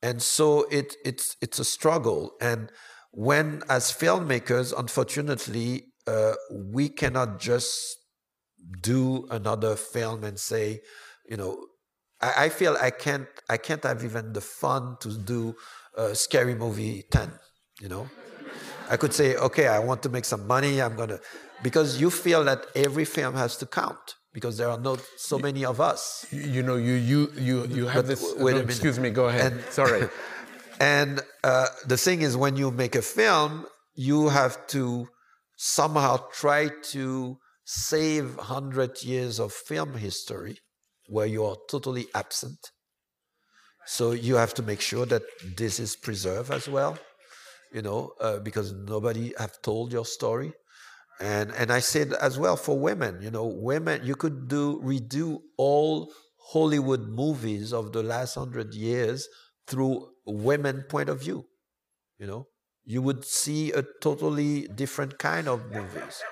[0.02, 2.32] And so it, it's, it's a struggle.
[2.40, 2.70] And
[3.12, 7.98] when, as filmmakers, unfortunately, uh, we cannot just
[8.80, 10.80] do another film and say,
[11.28, 11.66] you know,
[12.20, 15.54] I, I, feel I can't, I can't have even the fun to do
[15.96, 17.30] a scary movie 10,
[17.80, 18.08] you know.
[18.90, 20.82] I could say, okay, I want to make some money.
[20.82, 21.20] I'm to,
[21.66, 24.06] because you feel that every film has to count
[24.36, 26.26] because there are not so many of us.
[26.30, 28.22] You know, you you you you have but this.
[28.44, 29.10] Wait no, excuse me.
[29.10, 29.52] Go ahead.
[29.52, 30.02] And, Sorry.
[30.80, 31.12] And
[31.42, 33.66] uh, the thing is, when you make a film,
[34.10, 35.08] you have to
[35.56, 40.58] somehow try to save hundred years of film history
[41.14, 42.60] where you are totally absent.
[43.86, 45.22] So you have to make sure that
[45.56, 46.98] this is preserved as well
[47.74, 50.52] you know, uh, because nobody have told your story.
[51.20, 55.40] And and I said as well for women, you know, women you could do redo
[55.56, 56.12] all
[56.52, 59.28] Hollywood movies of the last hundred years
[59.66, 61.46] through women point of view.
[62.18, 62.48] You know,
[62.84, 66.22] you would see a totally different kind of movies.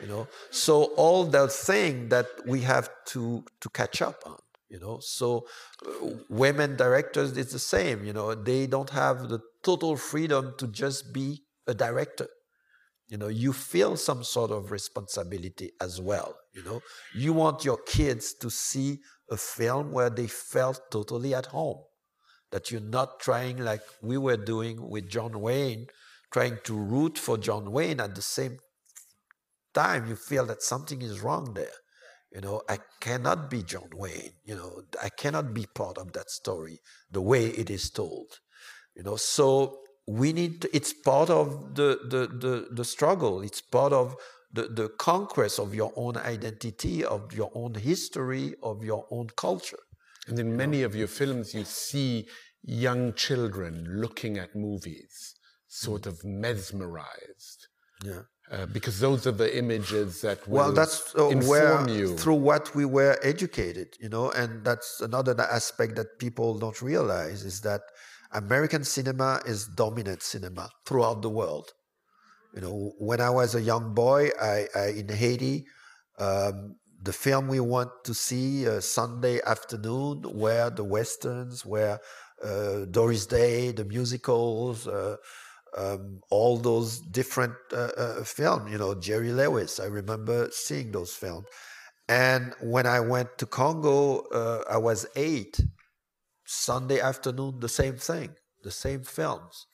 [0.00, 4.38] You know, so all the thing that we have to to catch up on
[4.70, 5.46] you know so
[5.84, 10.66] uh, women directors it's the same you know they don't have the total freedom to
[10.68, 12.28] just be a director
[13.10, 16.80] you know you feel some sort of responsibility as well you know
[17.14, 18.98] you want your kids to see
[19.30, 21.78] a film where they felt totally at home
[22.50, 25.86] that you're not trying like we were doing with john wayne
[26.32, 28.56] trying to root for john wayne at the same
[29.74, 31.76] time you feel that something is wrong there
[32.32, 34.30] you know, I cannot be John Wayne.
[34.44, 36.80] You know, I cannot be part of that story
[37.10, 38.38] the way it is told.
[38.94, 39.80] You know, so
[40.18, 40.62] we need.
[40.62, 43.42] To, it's part of the the the, the struggle.
[43.42, 44.16] It's part of
[44.52, 49.78] the, the conquest of your own identity, of your own history, of your own culture.
[50.26, 52.26] And in many of your films, you see
[52.62, 55.34] young children looking at movies,
[55.68, 57.68] sort of mesmerized.
[58.04, 58.22] Yeah.
[58.50, 62.16] Uh, because those are the images that will well that's uh, where you.
[62.16, 67.44] through what we were educated you know and that's another aspect that people don't realize
[67.44, 67.82] is that
[68.32, 71.72] american cinema is dominant cinema throughout the world
[72.54, 75.64] you know when i was a young boy i, I in haiti
[76.18, 81.98] um, the film we want to see uh, sunday afternoon were the westerns were
[82.44, 85.16] uh, doris day the musicals uh,
[85.76, 88.70] um, all those different uh, uh, films.
[88.70, 89.80] You know, Jerry Lewis.
[89.80, 91.46] I remember seeing those films.
[92.08, 95.60] And when I went to Congo, uh, I was eight.
[96.50, 98.34] Sunday afternoon, the same thing,
[98.64, 99.66] the same films.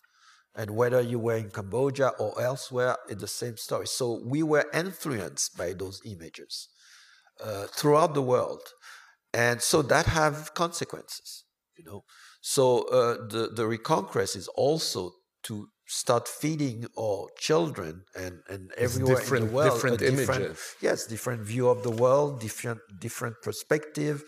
[0.54, 3.86] And whether you were in Cambodia or elsewhere, it's the same story.
[3.86, 6.68] So we were influenced by those images
[7.42, 8.62] uh, throughout the world,
[9.32, 11.44] and so that have consequences.
[11.78, 12.04] You know,
[12.40, 15.12] so uh, the the reconquest is also
[15.44, 20.74] to start feeding our children and, and everywhere different, in the world different different images.
[20.80, 24.24] yes different view of the world different different perspective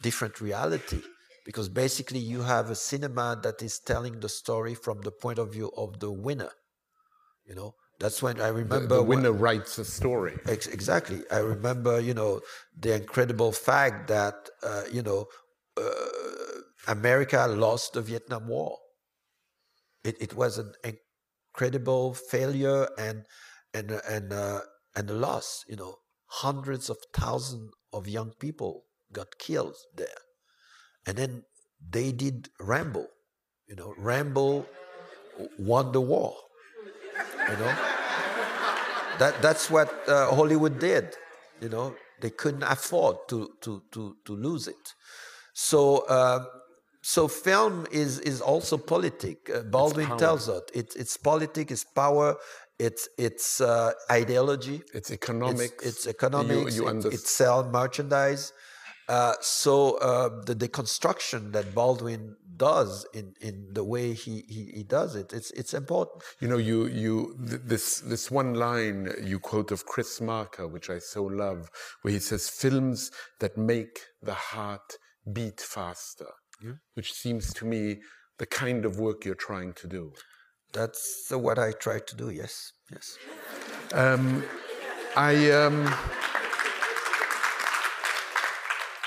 [0.00, 1.02] different reality
[1.44, 5.52] because basically you have a cinema that is telling the story from the point of
[5.52, 6.50] view of the winner
[7.46, 7.74] you know?
[8.00, 10.36] That's when i remember the, the winner when, writes a story.
[10.48, 11.22] Ex- exactly.
[11.30, 12.40] I remember you know
[12.76, 15.26] the incredible fact that uh, you know
[15.76, 18.78] uh, america lost the vietnam war.
[20.02, 23.24] It, it was an incredible failure and
[23.72, 24.60] and and uh,
[24.96, 25.64] and a loss.
[25.68, 25.94] You know,
[26.26, 30.22] hundreds of thousands of young people got killed there,
[31.06, 31.44] and then
[31.90, 33.06] they did Rambo.
[33.66, 34.66] You know, Rambo
[35.58, 36.34] won the war.
[37.48, 37.74] You know,
[39.18, 41.14] that that's what uh, Hollywood did.
[41.60, 44.94] You know, they couldn't afford to to to to lose it.
[45.52, 45.98] So.
[46.08, 46.44] Uh,
[47.04, 49.50] so film is is also politic.
[49.50, 52.36] Uh, Baldwin tells us it, it's politic, it's power,
[52.78, 58.52] it's it's uh, ideology, it's economics, it's, it's economics, you, you it, it's sell merchandise,
[59.08, 64.82] Uh, so uh, the deconstruction that Baldwin does in, in the way he, he, he,
[64.84, 66.22] does it, it's, it's important.
[66.40, 70.98] You know, you, you this, this one line you quote of Chris Marker, which I
[70.98, 71.68] so love,
[72.02, 74.96] where he says, films that make the heart
[75.32, 76.30] beat faster,
[76.64, 76.72] yeah.
[76.94, 78.00] which seems to me
[78.38, 80.12] the kind of work you're trying to do.
[80.72, 83.18] That's what I try to do, yes, yes.
[83.92, 84.44] Um,
[85.16, 85.50] I...
[85.50, 85.92] Um,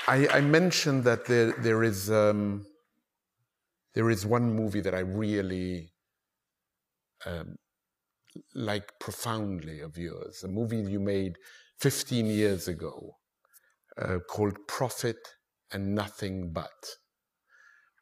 [0.08, 2.64] I, I, mentioned that there, there is um,
[3.94, 5.90] there is one movie that I really
[7.24, 7.56] um,
[8.54, 11.36] like profoundly of yours, a movie you made
[11.80, 13.16] 15 years ago
[14.00, 15.16] uh, called Profit
[15.72, 16.68] and Nothing But.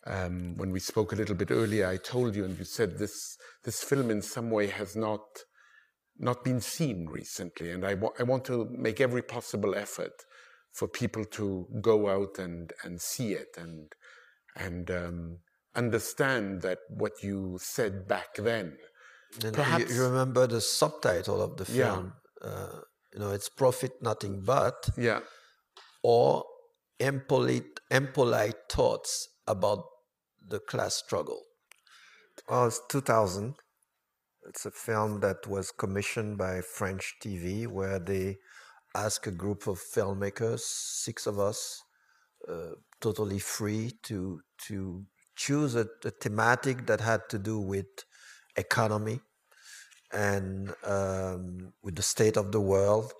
[0.07, 3.39] Um, when we spoke a little bit earlier, I told you, and you said this
[3.63, 5.23] this film in some way has not
[6.19, 10.13] not been seen recently, and I, wa- I want to make every possible effort
[10.75, 13.93] for people to go out and, and see it and,
[14.57, 15.39] and um,
[15.75, 18.77] understand that what you said back then.
[19.43, 22.13] And Perhaps, you, you remember the subtitle of the film.
[22.43, 22.49] Yeah.
[22.49, 22.81] Uh,
[23.13, 24.89] you know, it's profit Nothing But.
[24.99, 25.21] Yeah.
[26.03, 26.45] Or
[26.99, 29.85] impolite, impolite thoughts about
[30.47, 31.41] the class struggle.
[32.49, 33.55] Well, it's 2000.
[34.49, 38.37] It's a film that was commissioned by French TV where they
[38.95, 41.83] ask a group of filmmakers, six of us,
[42.49, 45.05] uh, totally free to to
[45.37, 47.87] choose a, a, thematic that had to do with
[48.57, 49.19] economy
[50.13, 53.13] and um, with the state of the world,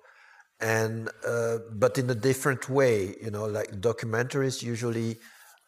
[0.59, 3.15] and uh, but in a different way.
[3.21, 5.17] You know, like documentaries usually.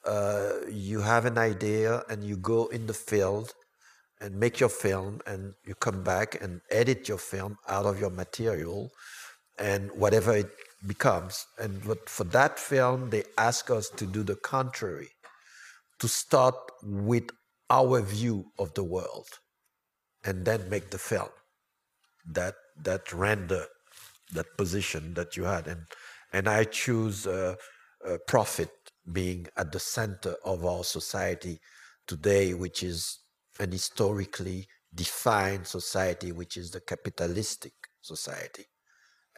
[0.06, 3.54] Uh, you have an idea and you go in the field
[4.22, 8.10] and make your film and you come back and edit your film out of your
[8.10, 8.90] material
[9.60, 10.52] and whatever it
[10.86, 11.46] becomes.
[11.60, 15.10] And for that film, they ask us to do the contrary,
[16.00, 17.30] to start with
[17.70, 19.28] our view of the world,
[20.24, 21.30] and then make the film
[22.26, 23.66] that that render
[24.34, 25.68] that position that you had.
[25.68, 25.82] And
[26.34, 27.56] and I choose uh,
[28.06, 28.72] uh, profit
[29.12, 31.60] being at the center of our society
[32.08, 33.20] today, which is
[33.60, 38.66] an historically defined society, which is the capitalistic society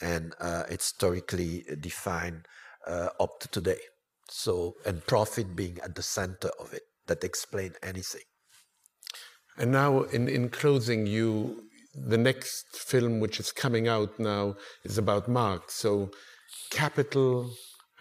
[0.01, 2.47] and uh, historically defined
[2.87, 3.79] uh, up to today.
[4.29, 8.21] So, and profit being at the center of it, that explain anything.
[9.57, 11.63] And now, in, in closing, you
[11.95, 15.73] the next film which is coming out now is about Marx.
[15.73, 16.11] So,
[16.69, 17.51] capital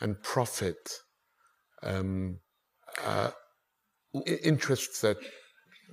[0.00, 0.76] and profit
[1.82, 2.38] um,
[3.04, 3.30] uh,
[4.26, 5.16] interests that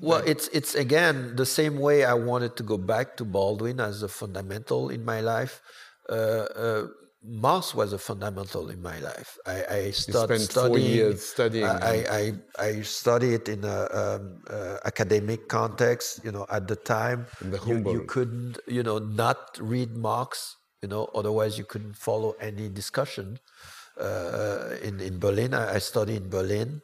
[0.02, 4.04] well, it's it's again the same way I wanted to go back to Baldwin as
[4.04, 5.62] a fundamental in my life.
[6.10, 6.88] Uh, uh,
[7.28, 9.38] Marx was a fundamental in my life.
[9.48, 10.70] I, I started studying.
[10.70, 11.66] Four years studying.
[11.66, 16.24] I, I, I studied in a um, uh, academic context.
[16.24, 20.58] You know, at the time, the you, you, couldn't, you know, not read Marx.
[20.84, 23.40] You know, otherwise you couldn't follow any discussion.
[24.00, 26.82] Uh, in in Berlin, I, I, studied in Berlin.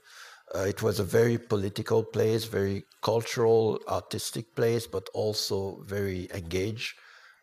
[0.55, 6.95] Uh, it was a very political place, very cultural, artistic place, but also very engaged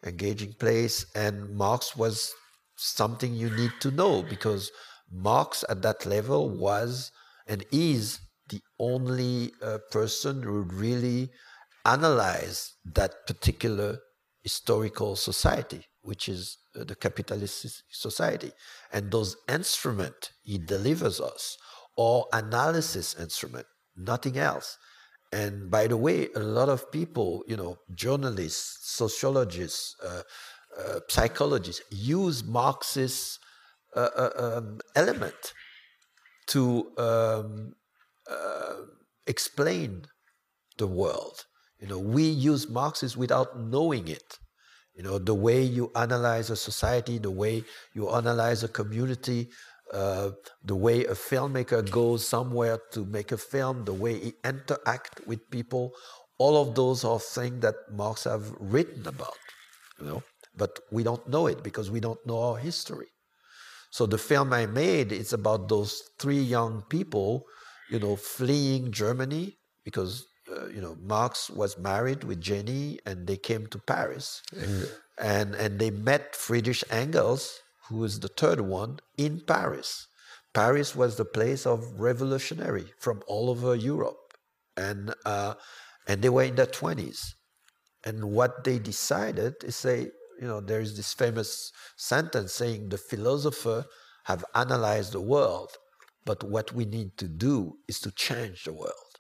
[0.04, 1.06] engaging place.
[1.14, 2.32] And Marx was
[2.76, 4.70] something you need to know because
[5.10, 7.10] Marx at that level was
[7.46, 11.30] and is the only uh, person who really
[11.84, 13.98] analyzed that particular
[14.42, 18.52] historical society, which is uh, the capitalist society.
[18.92, 21.56] And those instruments he delivers us
[21.96, 24.78] or analysis instrument, nothing else.
[25.32, 30.22] And by the way, a lot of people, you know, journalists, sociologists, uh,
[30.78, 33.40] uh, psychologists, use Marxist
[33.96, 35.54] uh, uh um, element
[36.46, 37.74] to um,
[38.30, 38.74] uh,
[39.26, 40.04] explain
[40.78, 41.44] the world.
[41.80, 44.38] You know, we use Marxism without knowing it.
[44.94, 49.50] You know, the way you analyze a society, the way you analyze a community,
[49.92, 50.30] uh,
[50.64, 55.50] the way a filmmaker goes somewhere to make a film, the way he interact with
[55.50, 55.92] people,
[56.38, 59.38] all of those are things that Marx have written about,
[60.00, 60.22] you know.
[60.56, 63.08] But we don't know it because we don't know our history.
[63.90, 67.46] So the film I made is about those three young people,
[67.90, 73.36] you know, fleeing Germany because uh, you know Marx was married with Jenny and they
[73.36, 74.42] came to Paris,
[75.18, 80.06] and and they met Friedrich Engels who is the third one, in Paris.
[80.54, 84.34] Paris was the place of revolutionary from all over Europe,
[84.76, 85.54] and uh,
[86.06, 87.34] and they were in their twenties.
[88.04, 90.10] And what they decided is say,
[90.40, 93.84] you know, there is this famous sentence saying the philosopher
[94.24, 95.70] have analyzed the world,
[96.24, 99.14] but what we need to do is to change the world.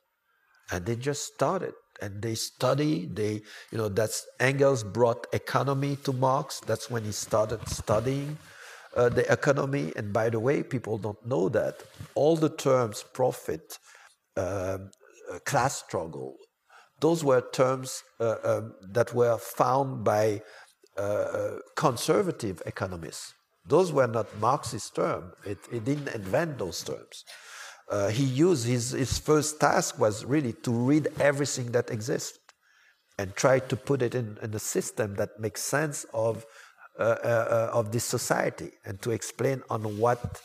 [0.70, 6.12] And they just started and they study they you know that's engels brought economy to
[6.12, 8.36] marx that's when he started studying
[8.96, 9.92] uh, the economy.
[9.96, 11.82] And by the way people don't know that
[12.14, 13.78] all the terms profit
[14.36, 14.90] um,
[15.30, 16.36] uh, class struggle
[17.00, 20.42] those were terms uh, um, that were found by
[20.96, 23.34] uh, uh, conservative economists.
[23.64, 27.24] Those were not marxist terms it, it didn't invent those terms.
[27.90, 32.40] Uh, he used his, his first task was really to read everything that existed
[33.18, 36.44] and try to put it in, in a system that makes sense of,
[36.98, 40.40] uh, uh, of this society and to explain on what,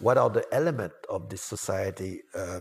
[0.00, 2.60] what are the elements of this society uh,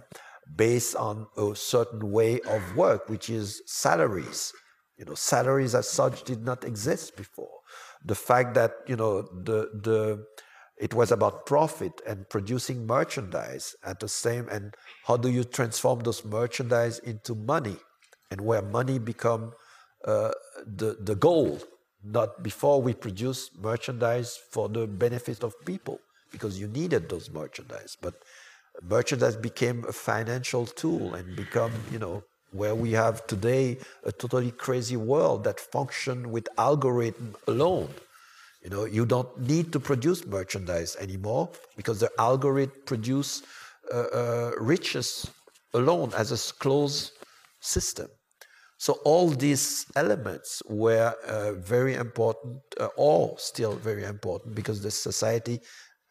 [0.56, 4.54] based on a certain way of work, which is salaries.
[4.98, 7.58] You know, salaries as such did not exist before.
[8.06, 10.26] The fact that, you know, the, the,
[10.78, 14.76] it was about profit and producing merchandise at the same and
[15.06, 17.78] how do you transform those merchandise into money
[18.30, 19.54] and where money become
[20.06, 20.32] uh,
[20.66, 21.60] the, the goal
[22.04, 26.00] not before we produce merchandise for the benefit of people
[26.32, 28.16] because you needed those merchandise but
[28.82, 34.52] merchandise became a financial tool and become you know where we have today a totally
[34.52, 37.94] crazy world that function with algorithm alone
[38.64, 43.42] you know, you don't need to produce merchandise anymore because the algorithm produce
[43.92, 45.30] uh, uh, riches
[45.74, 47.14] alone as a closed
[47.60, 48.08] system.
[48.82, 54.90] So all these elements were uh, very important, uh, all still very important, because the
[54.90, 55.60] society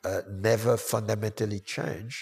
[0.04, 2.20] uh, never fundamentally changed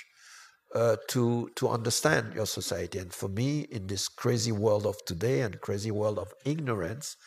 [0.74, 2.98] uh, to to understand your society.
[2.98, 7.18] And for me, in this crazy world of today and crazy world of ignorance,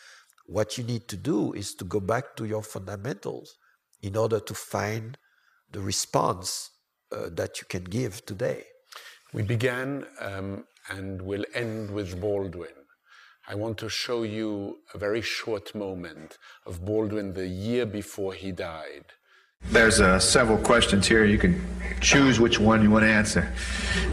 [0.46, 3.54] what you need to do is to go back to your fundamentals
[4.00, 5.16] in order to find
[5.70, 6.70] the response
[7.12, 8.64] uh, that you can give today.
[9.32, 12.81] We began um, and will end with Baldwin.
[13.48, 18.52] I want to show you a very short moment of Baldwin the year before he
[18.52, 19.04] died.
[19.64, 21.24] There's uh, several questions here.
[21.24, 21.60] You can
[22.00, 23.52] choose which one you want to answer.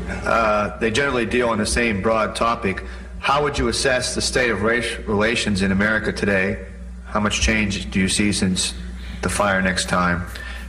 [0.09, 2.83] Uh, they generally deal on the same broad topic.
[3.19, 6.65] How would you assess the state of race relations in America today?
[7.05, 8.73] How much change do you see since
[9.21, 10.21] the fire next time?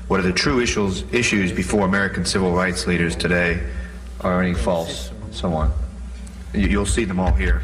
[0.09, 3.67] What are the true issues, issues before American civil rights leaders today?
[4.21, 5.13] Are any false?
[5.31, 5.73] So on.
[6.53, 7.63] You'll see them all here.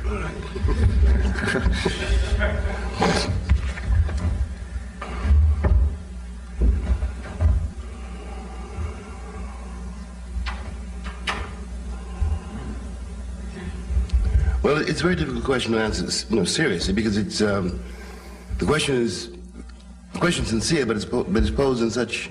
[14.62, 17.80] Well, it's a very difficult question to answer, you know, seriously, because it's um,
[18.58, 19.30] the question is
[20.12, 22.30] the question sincere, but it's but it's posed in such.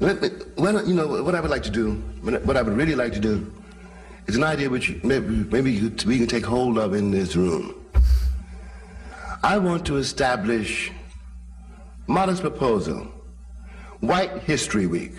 [0.00, 3.52] You know, what I would like to do, what I would really like to do,
[4.26, 7.74] is an idea which maybe, maybe we can take hold of in this room.
[9.42, 10.92] I want to establish
[12.06, 13.06] modest proposal,
[14.00, 15.12] White History Week.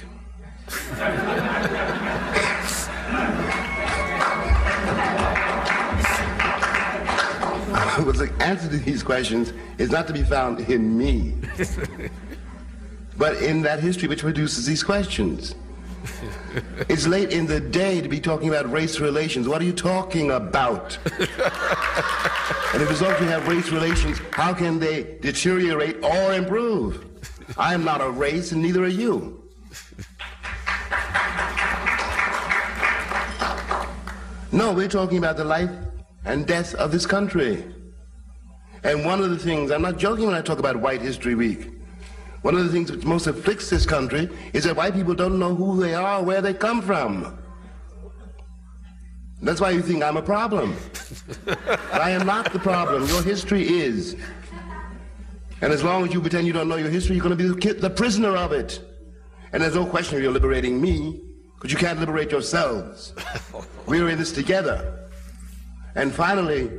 [8.05, 11.34] but the answer to these questions is not to be found in me,
[13.20, 15.53] but in that history which produces these questions.
[16.88, 19.47] It's late in the day to be talking about race relations.
[19.47, 20.97] What are you talking about?
[21.05, 27.06] and if as long as we have race relations, how can they deteriorate or improve?
[27.56, 29.44] I am not a race, and neither are you.
[34.52, 35.72] No, we're talking about the life
[36.26, 37.64] and death of this country.
[38.84, 41.78] And one of the things, I'm not joking when I talk about White History Week.
[42.41, 45.53] One of the things which most afflicts this country is that white people don't know
[45.53, 47.38] who they are, where they come from.
[49.41, 50.76] That's why you think I'm a problem.
[51.94, 53.06] I am not the problem.
[53.07, 54.16] Your history is.
[55.61, 57.72] And as long as you pretend you don't know your history, you're going to be
[57.72, 58.82] the prisoner of it.
[59.52, 61.22] And there's no question you're liberating me,
[61.56, 63.14] because you can't liberate yourselves.
[63.88, 65.10] We're in this together.
[65.95, 66.70] And finally,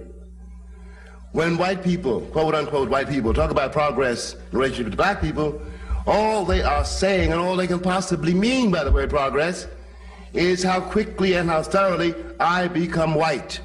[1.32, 5.60] when white people, quote unquote white people, talk about progress in relationship to black people,
[6.06, 9.66] all they are saying and all they can possibly mean by the word progress
[10.32, 13.60] is how quickly and how thoroughly I become white.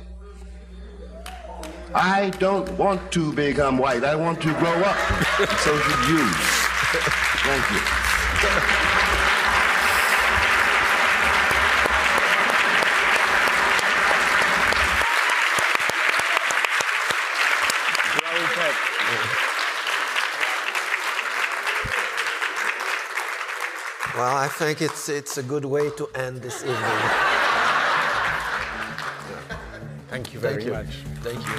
[1.93, 4.03] I don't want to become white.
[4.03, 4.97] I want to grow up.
[5.59, 6.27] so should you.
[7.45, 7.71] Thank
[8.99, 9.04] you.
[24.15, 26.77] Well, I think it's it's a good way to end this evening.
[30.07, 30.71] Thank you very Thank you.
[30.71, 31.03] much.
[31.21, 31.53] Thank you.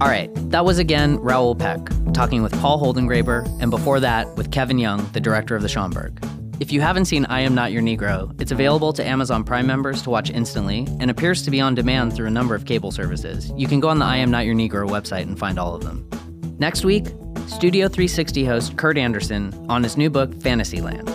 [0.00, 1.78] All right, that was again Raoul Peck
[2.12, 6.18] talking with Paul Holdengräber, and before that with Kevin Young, the director of the Schomburg.
[6.60, 10.02] If you haven't seen I Am Not Your Negro, it's available to Amazon Prime members
[10.02, 13.52] to watch instantly and appears to be on demand through a number of cable services.
[13.56, 15.84] You can go on the I Am Not Your Negro website and find all of
[15.84, 16.08] them.
[16.58, 17.06] Next week,
[17.46, 21.08] Studio 360 host Kurt Andersen on his new book, Fantasyland.